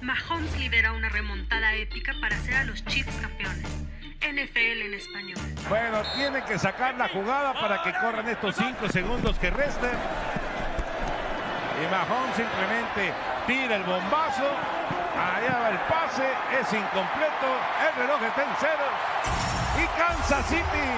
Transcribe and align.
Mahomes 0.00 0.58
lidera 0.58 0.92
una 0.92 1.08
remontada 1.08 1.74
épica 1.74 2.14
para 2.20 2.36
hacer 2.36 2.54
a 2.54 2.64
los 2.64 2.84
Chiefs 2.86 3.14
campeones. 3.20 3.66
NFL 4.20 4.82
en 4.82 4.94
español. 4.94 5.38
Bueno, 5.68 6.02
tiene 6.14 6.42
que 6.44 6.58
sacar 6.58 6.94
la 6.96 7.08
jugada 7.08 7.54
para 7.54 7.82
que 7.82 7.92
corran 7.92 8.28
estos 8.28 8.56
5 8.56 8.88
segundos 8.88 9.38
que 9.38 9.50
restan. 9.50 9.92
Y 11.80 11.90
Mahomes 11.90 12.36
simplemente 12.36 13.12
tira 13.46 13.76
el 13.76 13.82
bombazo. 13.84 14.48
Allá 15.16 15.58
va 15.58 15.68
el 15.70 15.78
pase, 15.88 16.28
es 16.60 16.72
incompleto. 16.72 17.48
El 17.88 18.02
reloj 18.02 18.22
está 18.22 18.42
en 18.42 18.50
cero. 18.58 18.86
Y 19.82 19.98
Kansas 19.98 20.46
City 20.46 20.88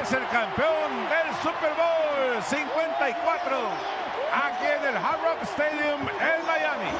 es 0.00 0.12
el 0.12 0.26
campeón 0.28 1.08
del 1.08 1.34
Super 1.42 1.72
Bowl 1.76 2.42
54 2.42 4.06
aquí 4.32 4.66
en 4.66 4.84
el 4.88 4.96
Hard 4.96 5.20
Rock 5.22 5.42
Stadium 5.42 6.00
en 6.00 6.46
Miami. 6.46 6.90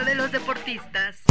De 0.00 0.14
los 0.14 0.32
deportistas. 0.32 1.22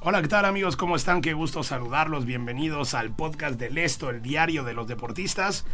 Hola, 0.00 0.20
¿qué 0.20 0.28
tal 0.28 0.44
amigos? 0.44 0.76
¿Cómo 0.76 0.94
están? 0.94 1.22
Qué 1.22 1.32
gusto 1.32 1.62
saludarlos. 1.62 2.26
Bienvenidos 2.26 2.92
al 2.92 3.16
podcast 3.16 3.58
del 3.58 3.78
Esto, 3.78 4.10
el 4.10 4.20
diario 4.20 4.62
de 4.62 4.74
los 4.74 4.86
deportistas. 4.88 5.64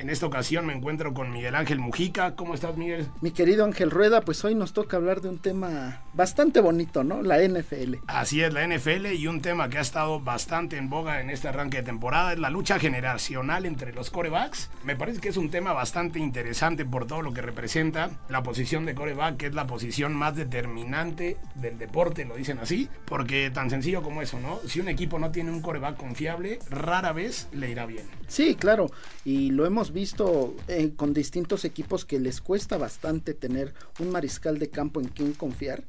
En 0.00 0.08
esta 0.08 0.24
ocasión 0.24 0.64
me 0.64 0.72
encuentro 0.72 1.12
con 1.12 1.30
Miguel 1.30 1.54
Ángel 1.54 1.78
Mujica. 1.78 2.34
¿Cómo 2.34 2.54
estás, 2.54 2.74
Miguel? 2.74 3.06
Mi 3.20 3.32
querido 3.32 3.66
Ángel 3.66 3.90
Rueda, 3.90 4.22
pues 4.22 4.42
hoy 4.46 4.54
nos 4.54 4.72
toca 4.72 4.96
hablar 4.96 5.20
de 5.20 5.28
un 5.28 5.36
tema 5.36 6.00
bastante 6.14 6.60
bonito, 6.60 7.04
¿no? 7.04 7.20
La 7.20 7.36
NFL. 7.46 7.96
Así 8.06 8.40
es, 8.40 8.50
la 8.54 8.66
NFL 8.66 9.12
y 9.12 9.26
un 9.26 9.42
tema 9.42 9.68
que 9.68 9.76
ha 9.76 9.82
estado 9.82 10.18
bastante 10.18 10.78
en 10.78 10.88
boga 10.88 11.20
en 11.20 11.28
este 11.28 11.48
arranque 11.48 11.76
de 11.76 11.82
temporada 11.82 12.32
es 12.32 12.38
la 12.38 12.48
lucha 12.48 12.78
generacional 12.78 13.66
entre 13.66 13.92
los 13.92 14.08
corebacks. 14.08 14.70
Me 14.84 14.96
parece 14.96 15.20
que 15.20 15.28
es 15.28 15.36
un 15.36 15.50
tema 15.50 15.74
bastante 15.74 16.18
interesante 16.18 16.86
por 16.86 17.06
todo 17.06 17.20
lo 17.20 17.34
que 17.34 17.42
representa 17.42 18.08
la 18.30 18.42
posición 18.42 18.86
de 18.86 18.94
coreback, 18.94 19.36
que 19.36 19.46
es 19.48 19.54
la 19.54 19.66
posición 19.66 20.14
más 20.14 20.34
determinante 20.34 21.36
del 21.56 21.76
deporte, 21.76 22.24
lo 22.24 22.36
dicen 22.36 22.58
así, 22.58 22.88
porque 23.04 23.50
tan 23.50 23.68
sencillo 23.68 24.00
como 24.02 24.22
eso, 24.22 24.40
¿no? 24.40 24.60
Si 24.66 24.80
un 24.80 24.88
equipo 24.88 25.18
no 25.18 25.30
tiene 25.30 25.50
un 25.50 25.60
coreback 25.60 25.98
confiable, 25.98 26.58
rara 26.70 27.12
vez 27.12 27.48
le 27.52 27.68
irá 27.68 27.84
bien. 27.84 28.06
Sí, 28.28 28.54
claro, 28.54 28.90
y 29.26 29.50
lo 29.50 29.66
hemos 29.66 29.89
visto 29.90 30.54
eh, 30.68 30.92
con 30.96 31.14
distintos 31.14 31.64
equipos 31.64 32.04
que 32.04 32.18
les 32.18 32.40
cuesta 32.40 32.78
bastante 32.78 33.34
tener 33.34 33.74
un 33.98 34.10
mariscal 34.10 34.58
de 34.58 34.70
campo 34.70 35.00
en 35.00 35.08
quien 35.08 35.32
confiar 35.32 35.84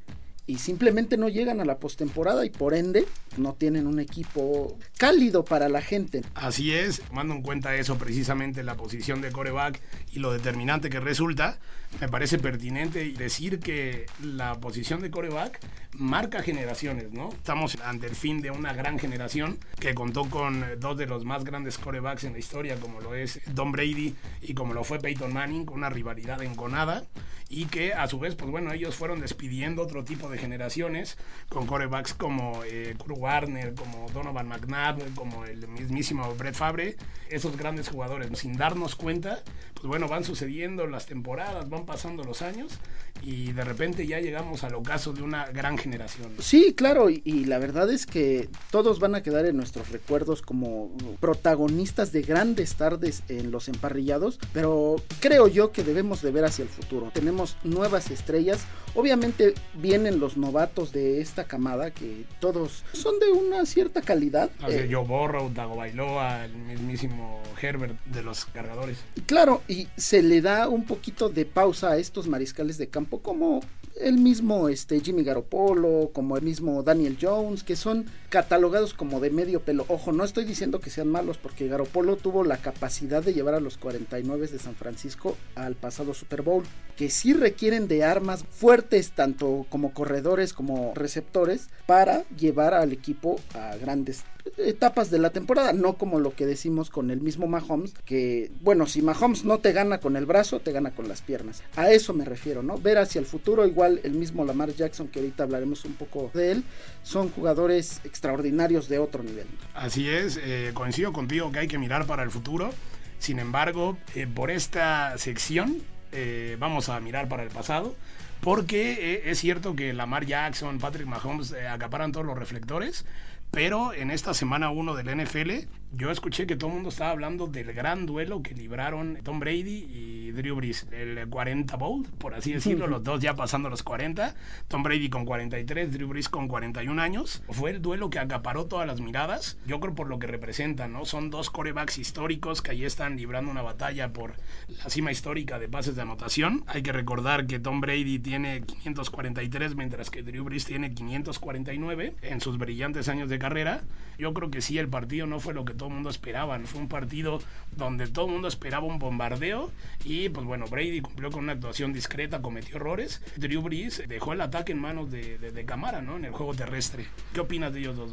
y 0.46 0.58
simplemente 0.58 1.16
no 1.16 1.28
llegan 1.28 1.60
a 1.60 1.64
la 1.64 1.78
postemporada 1.78 2.44
y 2.44 2.50
por 2.50 2.74
ende 2.74 3.06
no 3.36 3.54
tienen 3.54 3.86
un 3.86 4.00
equipo 4.00 4.76
cálido 4.98 5.44
para 5.44 5.68
la 5.68 5.80
gente. 5.80 6.22
Así 6.34 6.72
es, 6.72 7.00
tomando 7.00 7.34
en 7.34 7.42
cuenta 7.42 7.76
eso 7.76 7.96
precisamente 7.96 8.62
la 8.62 8.76
posición 8.76 9.20
de 9.20 9.30
coreback 9.30 9.80
y 10.12 10.18
lo 10.18 10.32
determinante 10.32 10.90
que 10.90 11.00
resulta, 11.00 11.58
me 12.00 12.08
parece 12.08 12.38
pertinente 12.38 13.12
decir 13.12 13.60
que 13.60 14.06
la 14.22 14.60
posición 14.60 15.00
de 15.00 15.10
coreback 15.10 15.60
marca 15.92 16.42
generaciones, 16.42 17.12
¿no? 17.12 17.28
Estamos 17.30 17.78
ante 17.84 18.06
el 18.06 18.16
fin 18.16 18.40
de 18.40 18.50
una 18.50 18.72
gran 18.72 18.98
generación 18.98 19.58
que 19.78 19.94
contó 19.94 20.28
con 20.28 20.64
dos 20.80 20.96
de 20.96 21.06
los 21.06 21.24
más 21.24 21.44
grandes 21.44 21.78
corebacks 21.78 22.24
en 22.24 22.32
la 22.32 22.38
historia, 22.38 22.76
como 22.76 23.00
lo 23.00 23.14
es 23.14 23.40
Don 23.52 23.72
Brady 23.72 24.14
y 24.40 24.54
como 24.54 24.74
lo 24.74 24.84
fue 24.84 24.98
Peyton 24.98 25.32
Manning, 25.32 25.68
una 25.70 25.90
rivalidad 25.90 26.42
enconada 26.42 27.04
y 27.52 27.66
que 27.66 27.92
a 27.92 28.08
su 28.08 28.18
vez, 28.18 28.34
pues 28.34 28.50
bueno, 28.50 28.72
ellos 28.72 28.94
fueron 28.94 29.20
despidiendo 29.20 29.82
otro 29.82 30.04
tipo 30.04 30.30
de 30.30 30.31
generaciones 30.38 31.18
con 31.48 31.66
corebacks 31.66 32.14
como 32.14 32.62
eh, 32.64 32.94
Kurt 32.98 33.18
Warner, 33.18 33.74
como 33.74 34.08
Donovan 34.10 34.48
McNabb, 34.48 35.14
como 35.14 35.44
el 35.44 35.66
mismísimo 35.68 36.34
Brett 36.34 36.54
Favre, 36.54 36.96
esos 37.30 37.56
grandes 37.56 37.88
jugadores, 37.88 38.38
sin 38.38 38.56
darnos 38.56 38.94
cuenta, 38.94 39.42
pues 39.74 39.86
bueno, 39.86 40.08
van 40.08 40.24
sucediendo 40.24 40.86
las 40.86 41.06
temporadas, 41.06 41.68
van 41.68 41.86
pasando 41.86 42.24
los 42.24 42.42
años 42.42 42.78
y 43.20 43.52
de 43.52 43.64
repente 43.64 44.06
ya 44.06 44.20
llegamos 44.20 44.64
al 44.64 44.74
ocaso 44.74 45.12
de 45.12 45.22
una 45.22 45.46
gran 45.46 45.78
generación. 45.78 46.32
Sí, 46.38 46.74
claro, 46.74 47.10
y, 47.10 47.22
y, 47.24 47.44
la 47.44 47.58
verdad 47.58 47.90
es 47.90 48.06
que 48.06 48.48
todos 48.70 48.98
van 48.98 49.14
a 49.14 49.22
quedar 49.22 49.46
en 49.46 49.56
nuestros 49.56 49.90
recuerdos 49.90 50.42
como 50.42 50.96
protagonistas 51.20 52.12
de 52.12 52.22
grandes 52.22 52.74
tardes 52.74 53.22
en 53.28 53.50
los 53.50 53.68
emparrillados, 53.68 54.38
pero 54.52 54.96
creo 55.20 55.48
yo 55.48 55.72
que 55.72 55.84
debemos 55.84 56.22
de 56.22 56.30
ver 56.30 56.44
hacia 56.44 56.62
el 56.62 56.68
futuro. 56.68 57.10
Tenemos 57.12 57.56
nuevas 57.62 58.10
estrellas, 58.10 58.64
obviamente 58.94 59.54
vienen 59.74 60.18
los 60.22 60.36
novatos 60.36 60.92
de 60.92 61.20
esta 61.20 61.44
camada 61.44 61.90
que 61.90 62.26
todos 62.38 62.84
son 62.92 63.18
de 63.18 63.32
una 63.32 63.66
cierta 63.66 64.02
calidad. 64.02 64.50
Así, 64.60 64.76
eh, 64.76 64.88
Joe 64.88 65.04
Borrow, 65.04 65.52
Dago 65.52 65.74
Bailoa, 65.74 66.44
el 66.44 66.54
mismísimo 66.54 67.42
Herbert 67.60 68.00
de 68.04 68.22
los 68.22 68.44
cargadores. 68.44 68.98
Claro, 69.26 69.62
y 69.66 69.88
se 69.96 70.22
le 70.22 70.40
da 70.40 70.68
un 70.68 70.84
poquito 70.84 71.28
de 71.28 71.44
pausa 71.44 71.90
a 71.90 71.96
estos 71.96 72.28
mariscales 72.28 72.78
de 72.78 72.86
campo 72.86 73.20
como 73.20 73.62
el 74.00 74.18
mismo 74.18 74.68
este 74.68 75.00
Jimmy 75.00 75.22
Garoppolo, 75.22 76.10
como 76.12 76.36
el 76.36 76.42
mismo 76.42 76.82
Daniel 76.82 77.18
Jones, 77.20 77.62
que 77.62 77.76
son 77.76 78.06
catalogados 78.28 78.94
como 78.94 79.20
de 79.20 79.30
medio 79.30 79.60
pelo. 79.60 79.84
Ojo, 79.88 80.12
no 80.12 80.24
estoy 80.24 80.44
diciendo 80.44 80.80
que 80.80 80.90
sean 80.90 81.08
malos 81.08 81.38
porque 81.38 81.68
Garoppolo 81.68 82.16
tuvo 82.16 82.44
la 82.44 82.58
capacidad 82.58 83.22
de 83.22 83.34
llevar 83.34 83.54
a 83.54 83.60
los 83.60 83.78
49 83.78 84.48
de 84.48 84.58
San 84.58 84.74
Francisco 84.74 85.36
al 85.54 85.74
pasado 85.74 86.14
Super 86.14 86.42
Bowl, 86.42 86.64
que 86.96 87.10
sí 87.10 87.32
requieren 87.32 87.88
de 87.88 88.04
armas 88.04 88.44
fuertes 88.50 89.12
tanto 89.12 89.66
como 89.68 89.92
corredores 89.92 90.52
como 90.52 90.92
receptores 90.94 91.68
para 91.86 92.24
llevar 92.36 92.74
al 92.74 92.92
equipo 92.92 93.40
a 93.54 93.76
grandes 93.76 94.24
etapas 94.56 95.10
de 95.10 95.18
la 95.18 95.30
temporada, 95.30 95.72
no 95.72 95.94
como 95.94 96.20
lo 96.20 96.34
que 96.34 96.46
decimos 96.46 96.90
con 96.90 97.10
el 97.10 97.20
mismo 97.20 97.46
Mahomes, 97.46 97.94
que 98.04 98.50
bueno, 98.60 98.86
si 98.86 99.02
Mahomes 99.02 99.44
no 99.44 99.58
te 99.58 99.72
gana 99.72 99.98
con 99.98 100.16
el 100.16 100.26
brazo, 100.26 100.60
te 100.60 100.72
gana 100.72 100.90
con 100.92 101.08
las 101.08 101.22
piernas. 101.22 101.62
A 101.76 101.90
eso 101.90 102.12
me 102.14 102.24
refiero, 102.24 102.62
¿no? 102.62 102.78
Ver 102.78 102.98
hacia 102.98 103.18
el 103.18 103.26
futuro, 103.26 103.66
igual 103.66 104.00
el 104.02 104.12
mismo 104.12 104.44
Lamar 104.44 104.74
Jackson, 104.74 105.08
que 105.08 105.20
ahorita 105.20 105.44
hablaremos 105.44 105.84
un 105.84 105.94
poco 105.94 106.30
de 106.34 106.52
él, 106.52 106.64
son 107.02 107.30
jugadores 107.30 108.00
extraordinarios 108.04 108.88
de 108.88 108.98
otro 108.98 109.22
nivel. 109.22 109.46
Así 109.74 110.08
es, 110.08 110.38
eh, 110.42 110.70
coincido 110.74 111.12
contigo 111.12 111.52
que 111.52 111.60
hay 111.60 111.68
que 111.68 111.78
mirar 111.78 112.06
para 112.06 112.22
el 112.22 112.30
futuro. 112.30 112.70
Sin 113.18 113.38
embargo, 113.38 113.96
eh, 114.14 114.26
por 114.26 114.50
esta 114.50 115.16
sección 115.18 115.78
eh, 116.10 116.56
vamos 116.58 116.88
a 116.88 116.98
mirar 117.00 117.28
para 117.28 117.42
el 117.42 117.50
pasado. 117.50 117.94
Porque 118.40 119.22
es 119.26 119.38
cierto 119.38 119.76
que 119.76 119.92
Lamar 119.92 120.26
Jackson, 120.26 120.80
Patrick 120.80 121.06
Mahomes 121.06 121.52
acaparan 121.52 122.10
todos 122.10 122.26
los 122.26 122.36
reflectores, 122.36 123.04
pero 123.52 123.92
en 123.92 124.10
esta 124.10 124.32
semana 124.32 124.70
1 124.70 124.94
del 124.94 125.24
NFL, 125.24 125.68
yo 125.94 126.10
escuché 126.10 126.46
que 126.46 126.56
todo 126.56 126.68
el 126.68 126.74
mundo 126.74 126.88
estaba 126.88 127.10
hablando 127.10 127.46
del 127.46 127.72
gran 127.72 128.06
duelo 128.06 128.42
que 128.42 128.54
libraron 128.54 129.18
Tom 129.22 129.40
Brady 129.40 129.86
y 129.90 130.30
Drew 130.30 130.56
Brees. 130.56 130.86
El 130.90 131.28
40 131.28 131.76
Bowl, 131.76 132.06
por 132.18 132.34
así 132.34 132.52
decirlo, 132.52 132.86
los 132.86 133.04
dos 133.04 133.20
ya 133.20 133.34
pasando 133.34 133.68
los 133.68 133.82
40. 133.82 134.34
Tom 134.68 134.82
Brady 134.82 135.10
con 135.10 135.26
43, 135.26 135.92
Drew 135.92 136.08
Brees 136.08 136.30
con 136.30 136.48
41 136.48 137.00
años. 137.00 137.42
Fue 137.50 137.70
el 137.70 137.82
duelo 137.82 138.08
que 138.08 138.18
acaparó 138.18 138.64
todas 138.66 138.86
las 138.86 139.00
miradas. 139.00 139.58
Yo 139.66 139.80
creo 139.80 139.94
por 139.94 140.08
lo 140.08 140.18
que 140.18 140.26
representan, 140.26 140.92
¿no? 140.94 141.04
Son 141.04 141.28
dos 141.28 141.50
corebacks 141.50 141.98
históricos 141.98 142.62
que 142.62 142.70
ahí 142.70 142.84
están 142.84 143.16
librando 143.16 143.50
una 143.50 143.62
batalla 143.62 144.14
por 144.14 144.34
la 144.68 144.88
cima 144.88 145.12
histórica 145.12 145.58
de 145.58 145.68
pases 145.68 145.94
de 145.94 146.02
anotación. 146.02 146.64
Hay 146.68 146.82
que 146.82 146.92
recordar 146.92 147.46
que 147.46 147.58
Tom 147.58 147.82
Brady 147.82 148.18
tiene 148.18 148.62
543, 148.62 149.76
mientras 149.76 150.10
que 150.10 150.22
Drew 150.22 150.44
Brees 150.44 150.64
tiene 150.64 150.94
549 150.94 152.14
en 152.22 152.40
sus 152.40 152.56
brillantes 152.56 153.08
años 153.08 153.28
de 153.28 153.38
carrera. 153.38 153.82
Yo 154.18 154.32
creo 154.32 154.50
que 154.50 154.60
sí, 154.60 154.78
el 154.78 154.88
partido 154.88 155.26
no 155.26 155.40
fue 155.40 155.52
lo 155.52 155.64
que 155.64 155.74
todo 155.82 155.88
el 155.88 155.94
mundo 155.94 156.10
esperaba. 156.10 156.60
Fue 156.60 156.80
un 156.80 156.86
partido 156.86 157.40
donde 157.76 158.06
todo 158.06 158.26
el 158.26 158.30
mundo 158.30 158.46
esperaba 158.46 158.86
un 158.86 159.00
bombardeo 159.00 159.72
y 160.04 160.28
pues 160.28 160.46
bueno, 160.46 160.66
Brady 160.68 161.00
cumplió 161.00 161.32
con 161.32 161.42
una 161.42 161.54
actuación 161.54 161.92
discreta, 161.92 162.40
cometió 162.40 162.76
errores. 162.76 163.20
Drew 163.36 163.62
Brees 163.62 164.00
dejó 164.06 164.32
el 164.32 164.42
ataque 164.42 164.70
en 164.70 164.78
manos 164.78 165.10
de, 165.10 165.38
de, 165.38 165.50
de 165.50 165.64
Camara, 165.64 166.00
¿no? 166.00 166.18
En 166.18 166.24
el 166.26 166.30
juego 166.30 166.54
terrestre. 166.54 167.06
¿Qué 167.32 167.40
opinas 167.40 167.72
de 167.72 167.80
ellos 167.80 167.96
dos? 167.96 168.12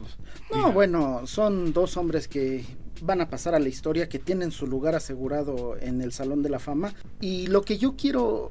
No, 0.50 0.57
Mira. 0.57 0.69
bueno, 0.69 1.27
son 1.27 1.71
dos 1.71 1.95
hombres 1.95 2.27
que 2.27 2.66
van 3.04 3.21
a 3.21 3.30
pasar 3.30 3.54
a 3.54 3.60
la 3.60 3.69
historia, 3.69 4.10
que 4.10 4.18
tienen 4.18 4.50
su 4.51 4.66
lugar 4.66 4.95
asegurado 4.95 5.77
en 5.80 6.01
el 6.01 6.12
Salón 6.12 6.42
de 6.42 6.50
la 6.50 6.57
Fama. 6.57 6.92
Y 7.21 7.45
lo 7.48 7.62
que 7.62 7.77
yo 7.77 7.95
quiero 7.95 8.50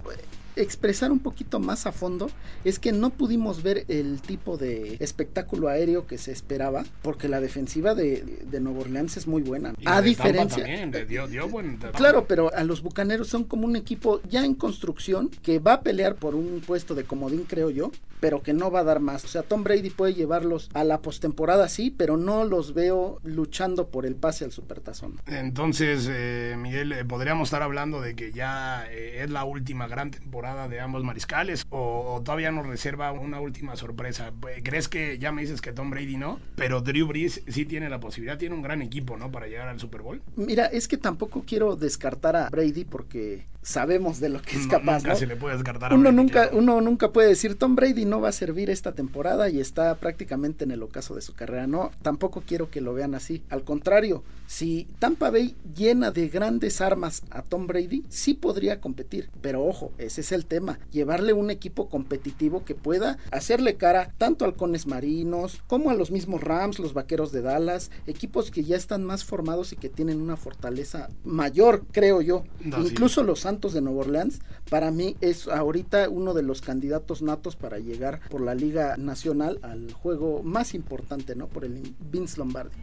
expresar 0.62 1.10
un 1.12 1.18
poquito 1.20 1.58
más 1.60 1.86
a 1.86 1.92
fondo 1.92 2.30
es 2.64 2.78
que 2.78 2.92
no 2.92 3.10
pudimos 3.10 3.62
ver 3.62 3.84
el 3.88 4.20
tipo 4.20 4.56
de 4.56 4.96
espectáculo 5.00 5.68
aéreo 5.68 6.06
que 6.06 6.18
se 6.18 6.32
esperaba, 6.32 6.84
porque 7.02 7.28
la 7.28 7.40
defensiva 7.40 7.94
de, 7.94 8.22
de 8.50 8.60
Nueva 8.60 8.80
Orleans 8.80 9.16
es 9.16 9.26
muy 9.26 9.42
buena. 9.42 9.74
Y 9.78 9.84
a 9.86 10.00
diferencia. 10.02 10.62
también, 10.64 10.90
de- 10.90 11.04
dio- 11.06 11.26
dio 11.28 11.48
buen- 11.48 11.78
Claro, 11.94 12.26
pero 12.26 12.52
a 12.54 12.64
los 12.64 12.82
bucaneros 12.82 13.28
son 13.28 13.44
como 13.44 13.66
un 13.66 13.76
equipo 13.76 14.20
ya 14.28 14.44
en 14.44 14.54
construcción 14.54 15.28
que 15.42 15.58
va 15.58 15.74
a 15.74 15.80
pelear 15.82 16.16
por 16.16 16.34
un 16.34 16.62
puesto 16.66 16.94
de 16.94 17.04
comodín, 17.04 17.44
creo 17.48 17.70
yo, 17.70 17.90
pero 18.20 18.42
que 18.42 18.52
no 18.52 18.70
va 18.70 18.80
a 18.80 18.84
dar 18.84 19.00
más. 19.00 19.24
O 19.24 19.28
sea, 19.28 19.42
Tom 19.42 19.62
Brady 19.62 19.90
puede 19.90 20.14
llevarlos 20.14 20.70
a 20.74 20.82
la 20.84 21.00
postemporada, 21.00 21.68
sí, 21.68 21.94
pero 21.96 22.16
no 22.16 22.44
los 22.44 22.74
veo 22.74 23.20
luchando 23.22 23.88
por 23.88 24.06
el 24.06 24.16
pase 24.16 24.44
al 24.44 24.52
supertazón. 24.52 25.20
Entonces, 25.26 26.08
eh, 26.10 26.56
Miguel, 26.58 26.92
eh, 26.92 27.04
podríamos 27.04 27.48
estar 27.48 27.62
hablando 27.62 28.00
de 28.00 28.14
que 28.16 28.32
ya 28.32 28.86
eh, 28.90 29.22
es 29.22 29.30
la 29.30 29.44
última 29.44 29.86
gran 29.86 30.10
temporada 30.10 30.47
de 30.68 30.80
ambos 30.80 31.04
mariscales 31.04 31.66
o, 31.70 32.14
o 32.16 32.22
todavía 32.22 32.50
nos 32.50 32.66
reserva 32.66 33.12
una 33.12 33.40
última 33.40 33.76
sorpresa. 33.76 34.32
Eh, 34.54 34.60
¿Crees 34.62 34.88
que 34.88 35.18
ya 35.18 35.32
me 35.32 35.42
dices 35.42 35.60
que 35.60 35.72
Tom 35.72 35.90
Brady 35.90 36.16
no? 36.16 36.40
Pero 36.56 36.80
Drew 36.80 37.06
Brees 37.06 37.42
sí 37.48 37.64
tiene 37.64 37.88
la 37.88 38.00
posibilidad, 38.00 38.38
tiene 38.38 38.54
un 38.54 38.62
gran 38.62 38.82
equipo, 38.82 39.16
¿no? 39.16 39.30
Para 39.30 39.46
llegar 39.46 39.68
al 39.68 39.78
Super 39.80 40.02
Bowl. 40.02 40.22
Mira, 40.36 40.66
es 40.66 40.88
que 40.88 40.96
tampoco 40.96 41.44
quiero 41.46 41.76
descartar 41.76 42.36
a 42.36 42.48
Brady 42.50 42.84
porque 42.84 43.46
sabemos 43.62 44.18
de 44.20 44.30
lo 44.30 44.40
que 44.40 44.56
es 44.56 44.64
No, 44.64 44.70
capaz. 44.70 44.98
nunca 44.98 45.10
¿no? 45.10 45.16
se 45.16 45.26
le 45.26 45.36
puede 45.36 45.56
descartar 45.56 45.92
a 45.92 45.94
Uno 45.94 46.04
Brady, 46.04 46.16
nunca, 46.16 46.32
claro. 46.44 46.58
uno 46.58 46.80
nunca 46.80 47.10
puede 47.12 47.28
decir 47.28 47.54
Tom 47.56 47.76
Brady 47.76 48.06
no 48.06 48.20
va 48.20 48.30
a 48.30 48.32
servir 48.32 48.70
esta 48.70 48.92
temporada 48.92 49.50
y 49.50 49.60
está 49.60 49.94
prácticamente 49.96 50.64
en 50.64 50.70
el 50.70 50.82
ocaso 50.82 51.14
de 51.14 51.20
su 51.20 51.34
carrera. 51.34 51.66
No, 51.66 51.90
tampoco 52.02 52.42
quiero 52.46 52.70
que 52.70 52.80
lo 52.80 52.94
vean 52.94 53.14
así. 53.14 53.42
Al 53.50 53.64
contrario, 53.64 54.22
si 54.46 54.88
Tampa 54.98 55.30
Bay 55.30 55.54
llena 55.76 56.10
de 56.10 56.28
grandes 56.28 56.80
armas 56.80 57.22
a 57.30 57.42
Tom 57.42 57.66
Brady, 57.66 58.04
sí 58.08 58.32
podría 58.34 58.80
competir. 58.80 59.28
Pero 59.42 59.64
ojo, 59.64 59.92
ese 59.98 60.22
es 60.22 60.32
el 60.32 60.37
tema. 60.46 60.78
Llevarle 60.90 61.32
un 61.32 61.50
equipo 61.50 61.88
competitivo 61.88 62.64
que 62.64 62.74
pueda 62.74 63.18
hacerle 63.30 63.76
cara 63.76 64.12
tanto 64.18 64.44
a 64.44 64.48
halcones 64.48 64.86
marinos 64.86 65.62
como 65.66 65.90
a 65.90 65.94
los 65.94 66.10
mismos 66.10 66.42
Rams, 66.42 66.78
los 66.78 66.94
vaqueros 66.94 67.32
de 67.32 67.42
Dallas, 67.42 67.90
equipos 68.06 68.50
que 68.50 68.64
ya 68.64 68.76
están 68.76 69.04
más 69.04 69.24
formados 69.24 69.72
y 69.72 69.76
que 69.76 69.88
tienen 69.88 70.20
una 70.20 70.36
fortaleza 70.36 71.08
mayor, 71.24 71.84
creo 71.92 72.20
yo. 72.20 72.44
No, 72.64 72.82
sí. 72.82 72.88
Incluso 72.90 73.22
los 73.22 73.40
Santos 73.40 73.72
de 73.72 73.80
Nueva 73.80 74.00
Orleans, 74.00 74.40
para 74.70 74.90
mí 74.90 75.16
es 75.20 75.48
ahorita 75.48 76.08
uno 76.08 76.34
de 76.34 76.42
los 76.42 76.60
candidatos 76.60 77.22
natos 77.22 77.56
para 77.56 77.78
llegar 77.78 78.20
por 78.28 78.40
la 78.40 78.54
Liga 78.54 78.96
Nacional 78.96 79.58
al 79.62 79.92
juego 79.92 80.42
más 80.42 80.74
importante, 80.74 81.34
¿no? 81.34 81.48
Por 81.48 81.64
el 81.64 81.94
Vince 82.10 82.38
Lombardi. 82.38 82.76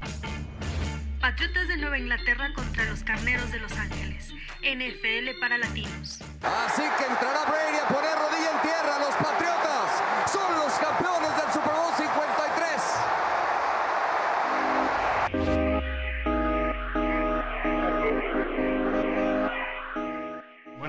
Patriotas 1.26 1.68
de 1.68 1.78
Nueva 1.78 1.98
Inglaterra 1.98 2.54
contra 2.54 2.86
los 2.86 3.04
Carneros 3.04 3.52
de 3.52 3.60
Los 3.60 3.72
Ángeles. 3.80 4.32
NFL 4.62 5.40
para 5.42 5.58
latinos. 5.58 6.20
Así 6.44 6.84
que 7.00 7.04
entrará 7.04 7.46
Brady 7.46 7.80
a 7.84 7.88
poner 7.88 8.16
rodilla 8.16 8.52
en 8.52 8.62
tierra. 8.62 9.00
Los 9.00 9.16
Patriotas 9.16 9.45